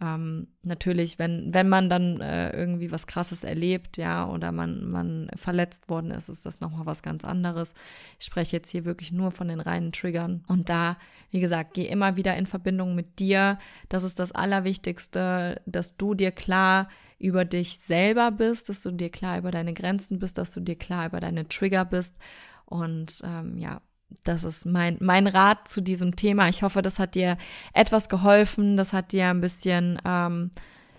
ähm, 0.00 0.48
natürlich, 0.62 1.18
wenn, 1.18 1.54
wenn 1.54 1.68
man 1.68 1.88
dann 1.88 2.20
äh, 2.20 2.50
irgendwie 2.56 2.90
was 2.90 3.06
Krasses 3.06 3.44
erlebt, 3.44 3.96
ja, 3.96 4.28
oder 4.28 4.50
man, 4.50 4.90
man 4.90 5.30
verletzt 5.36 5.88
worden 5.88 6.10
ist, 6.10 6.28
ist 6.28 6.44
das 6.44 6.60
nochmal 6.60 6.86
was 6.86 7.02
ganz 7.02 7.24
anderes. 7.24 7.74
Ich 8.18 8.26
spreche 8.26 8.56
jetzt 8.56 8.70
hier 8.70 8.84
wirklich 8.84 9.12
nur 9.12 9.30
von 9.30 9.48
den 9.48 9.60
reinen 9.60 9.92
Triggern. 9.92 10.44
Und 10.48 10.68
da, 10.68 10.98
wie 11.30 11.40
gesagt, 11.40 11.74
geh 11.74 11.86
immer 11.86 12.16
wieder 12.16 12.36
in 12.36 12.46
Verbindung 12.46 12.94
mit 12.94 13.20
dir. 13.20 13.58
Das 13.88 14.02
ist 14.02 14.18
das 14.18 14.32
Allerwichtigste, 14.32 15.60
dass 15.66 15.96
du 15.96 16.14
dir 16.14 16.32
klar 16.32 16.88
über 17.18 17.44
dich 17.44 17.78
selber 17.78 18.32
bist, 18.32 18.68
dass 18.68 18.82
du 18.82 18.90
dir 18.90 19.10
klar 19.10 19.38
über 19.38 19.52
deine 19.52 19.74
Grenzen 19.74 20.18
bist, 20.18 20.38
dass 20.38 20.50
du 20.50 20.60
dir 20.60 20.76
klar 20.76 21.06
über 21.06 21.20
deine 21.20 21.46
Trigger 21.46 21.84
bist. 21.84 22.18
Und 22.66 23.22
ähm, 23.24 23.56
ja, 23.58 23.80
das 24.24 24.44
ist 24.44 24.66
mein, 24.66 24.96
mein 25.00 25.26
Rat 25.26 25.68
zu 25.68 25.80
diesem 25.80 26.16
Thema. 26.16 26.48
Ich 26.48 26.62
hoffe, 26.62 26.82
das 26.82 26.98
hat 26.98 27.14
dir 27.14 27.36
etwas 27.72 28.08
geholfen. 28.08 28.76
Das 28.76 28.92
hat 28.92 29.12
dir 29.12 29.28
ein 29.28 29.40
bisschen, 29.40 30.00
ähm, 30.04 30.50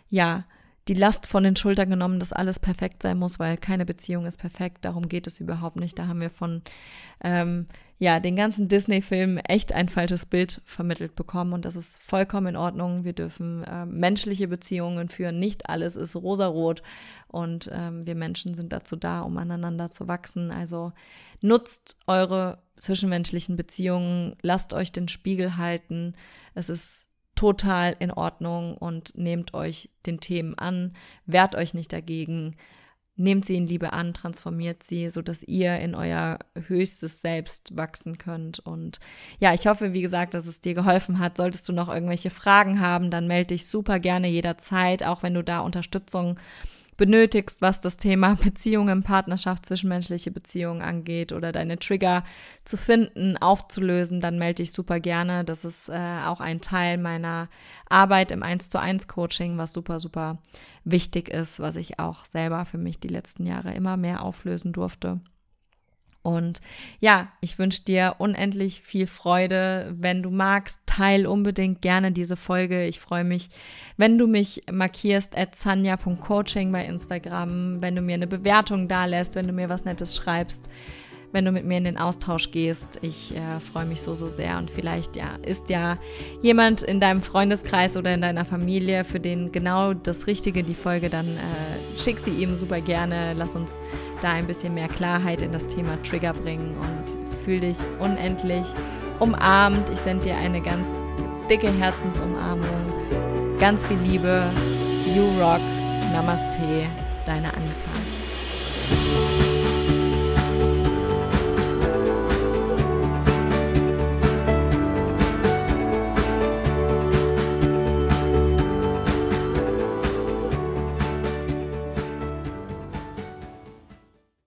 ja, 0.09 0.45
die 0.87 0.93
Last 0.93 1.25
von 1.25 1.43
den 1.43 1.55
Schultern 1.55 1.89
genommen, 1.89 2.19
dass 2.19 2.33
alles 2.33 2.59
perfekt 2.59 3.01
sein 3.01 3.17
muss, 3.17 3.39
weil 3.39 3.57
keine 3.57 3.85
Beziehung 3.85 4.25
ist 4.25 4.37
perfekt. 4.37 4.85
Darum 4.85 5.07
geht 5.07 5.25
es 5.25 5.39
überhaupt 5.39 5.77
nicht. 5.77 5.97
Da 5.97 6.07
haben 6.07 6.21
wir 6.21 6.29
von 6.29 6.61
ähm, 7.23 7.65
ja, 7.97 8.19
den 8.19 8.35
ganzen 8.35 8.67
Disney-Filmen 8.67 9.37
echt 9.37 9.71
ein 9.73 9.87
falsches 9.87 10.25
Bild 10.25 10.61
vermittelt 10.65 11.15
bekommen 11.15 11.53
und 11.53 11.63
das 11.63 11.77
ist 11.77 11.97
vollkommen 11.97 12.47
in 12.47 12.55
Ordnung. 12.57 13.05
Wir 13.05 13.13
dürfen 13.13 13.63
äh, 13.63 13.85
menschliche 13.85 14.49
Beziehungen 14.49 15.07
führen. 15.07 15.39
Nicht 15.39 15.69
alles 15.69 15.95
ist 15.95 16.15
rosarot 16.15 16.83
und 17.29 17.69
ähm, 17.73 18.05
wir 18.05 18.15
Menschen 18.15 18.53
sind 18.55 18.73
dazu 18.73 18.97
da, 18.97 19.21
um 19.21 19.37
aneinander 19.37 19.87
zu 19.89 20.09
wachsen. 20.09 20.51
Also 20.51 20.91
nutzt 21.39 21.97
eure 22.05 22.59
zwischenmenschlichen 22.79 23.55
Beziehungen, 23.55 24.35
lasst 24.41 24.73
euch 24.73 24.91
den 24.91 25.07
Spiegel 25.07 25.57
halten. 25.57 26.15
Es 26.53 26.69
ist 26.69 27.05
total 27.35 27.95
in 27.99 28.11
Ordnung 28.11 28.77
und 28.77 29.17
nehmt 29.17 29.53
euch 29.53 29.89
den 30.05 30.19
Themen 30.19 30.57
an, 30.57 30.93
wehrt 31.25 31.55
euch 31.55 31.73
nicht 31.73 31.91
dagegen. 31.91 32.55
nehmt 33.17 33.45
sie 33.45 33.55
in 33.55 33.67
Liebe 33.67 33.93
an, 33.93 34.13
transformiert 34.13 34.83
sie, 34.83 35.09
sodass 35.09 35.43
ihr 35.43 35.79
in 35.79 35.95
euer 35.95 36.37
höchstes 36.67 37.21
Selbst 37.21 37.75
wachsen 37.77 38.17
könnt. 38.17 38.59
Und 38.59 38.99
ja, 39.39 39.53
ich 39.53 39.67
hoffe, 39.67 39.93
wie 39.93 40.01
gesagt, 40.01 40.33
dass 40.33 40.45
es 40.45 40.59
dir 40.59 40.73
geholfen 40.73 41.19
hat. 41.19 41.37
Solltest 41.37 41.67
du 41.69 41.73
noch 41.73 41.87
irgendwelche 41.87 42.29
Fragen 42.29 42.81
haben, 42.81 43.11
dann 43.11 43.27
melde 43.27 43.55
dich 43.55 43.67
super 43.67 43.99
gerne 43.99 44.27
jederzeit, 44.27 45.03
auch 45.03 45.23
wenn 45.23 45.33
du 45.33 45.43
da 45.43 45.61
Unterstützung 45.61 46.37
benötigst, 46.97 47.61
was 47.61 47.81
das 47.81 47.97
Thema 47.97 48.35
Beziehungen, 48.43 49.03
Partnerschaft, 49.03 49.65
zwischenmenschliche 49.65 50.31
Beziehungen 50.31 50.81
angeht 50.81 51.33
oder 51.33 51.51
deine 51.51 51.77
Trigger 51.77 52.23
zu 52.63 52.77
finden, 52.77 53.37
aufzulösen, 53.37 54.21
dann 54.21 54.39
melde 54.39 54.63
dich 54.63 54.71
super 54.71 54.99
gerne. 54.99 55.43
Das 55.43 55.65
ist 55.65 55.89
äh, 55.89 56.19
auch 56.25 56.39
ein 56.39 56.61
Teil 56.61 56.97
meiner 56.97 57.49
Arbeit 57.89 58.31
im 58.31 58.43
1 58.43 58.69
zu 58.69 58.79
1 58.79 59.07
Coaching, 59.07 59.57
was 59.57 59.73
super, 59.73 59.99
super 59.99 60.37
wichtig 60.83 61.29
ist, 61.29 61.59
was 61.59 61.75
ich 61.75 61.99
auch 61.99 62.25
selber 62.25 62.65
für 62.65 62.77
mich 62.77 62.99
die 62.99 63.07
letzten 63.07 63.45
Jahre 63.45 63.73
immer 63.73 63.97
mehr 63.97 64.23
auflösen 64.23 64.73
durfte. 64.73 65.19
Und 66.25 66.59
ja, 66.99 67.27
ich 67.39 67.59
wünsche 67.59 67.83
dir 67.83 68.15
unendlich 68.17 68.81
viel 68.81 69.05
Freude. 69.05 69.93
Wenn 69.95 70.23
du 70.23 70.31
magst, 70.31 70.81
teil 70.87 71.27
unbedingt 71.27 71.83
gerne 71.83 72.11
diese 72.11 72.35
Folge. 72.35 72.87
Ich 72.87 72.99
freue 72.99 73.23
mich, 73.23 73.49
wenn 73.95 74.17
du 74.17 74.25
mich 74.25 74.61
markierst 74.71 75.37
at 75.37 75.55
sanja.coaching 75.55 76.71
bei 76.71 76.83
Instagram, 76.83 77.79
wenn 77.79 77.95
du 77.95 78.01
mir 78.01 78.15
eine 78.15 78.25
Bewertung 78.25 78.87
da 78.87 79.05
lässt, 79.05 79.35
wenn 79.35 79.45
du 79.45 79.53
mir 79.53 79.69
was 79.69 79.85
Nettes 79.85 80.15
schreibst 80.15 80.67
wenn 81.35 81.43
du 81.43 81.51
mit 81.51 81.65
mir 81.65 81.77
in 81.77 81.83
den 81.83 81.97
Austausch 81.97 82.49
gehst. 82.49 82.97
Ich 83.01 83.35
äh, 83.35 83.59
freue 83.59 83.85
mich 83.85 84.01
so, 84.01 84.15
so 84.15 84.29
sehr. 84.29 84.57
Und 84.57 84.71
vielleicht 84.71 85.17
ja, 85.17 85.35
ist 85.45 85.69
ja 85.69 85.97
jemand 86.41 86.81
in 86.81 87.01
deinem 87.01 87.21
Freundeskreis 87.21 87.97
oder 87.97 88.13
in 88.13 88.21
deiner 88.21 88.45
Familie, 88.45 89.03
für 89.03 89.19
den 89.19 89.51
genau 89.51 89.93
das 89.93 90.27
Richtige 90.27 90.63
die 90.63 90.73
Folge, 90.73 91.09
dann 91.09 91.35
äh, 91.35 91.99
schick 91.99 92.19
sie 92.19 92.31
ihm 92.31 92.55
super 92.55 92.79
gerne. 92.79 93.33
Lass 93.33 93.53
uns 93.53 93.79
da 94.21 94.31
ein 94.31 94.47
bisschen 94.47 94.75
mehr 94.75 94.87
Klarheit 94.87 95.41
in 95.41 95.51
das 95.51 95.67
Thema 95.67 96.01
Trigger 96.03 96.31
bringen 96.31 96.73
und 96.77 97.37
fühl 97.43 97.59
dich 97.59 97.79
unendlich 97.99 98.65
umarmt. 99.19 99.89
Ich 99.89 99.99
sende 99.99 100.23
dir 100.23 100.37
eine 100.37 100.61
ganz 100.61 100.87
dicke 101.49 101.69
Herzensumarmung. 101.69 103.57
Ganz 103.59 103.85
viel 103.85 103.97
Liebe. 103.97 104.49
You 105.13 105.23
Rock. 105.37 105.59
Namaste. 106.13 106.87
Deine 107.25 107.53
Annika. 107.53 107.94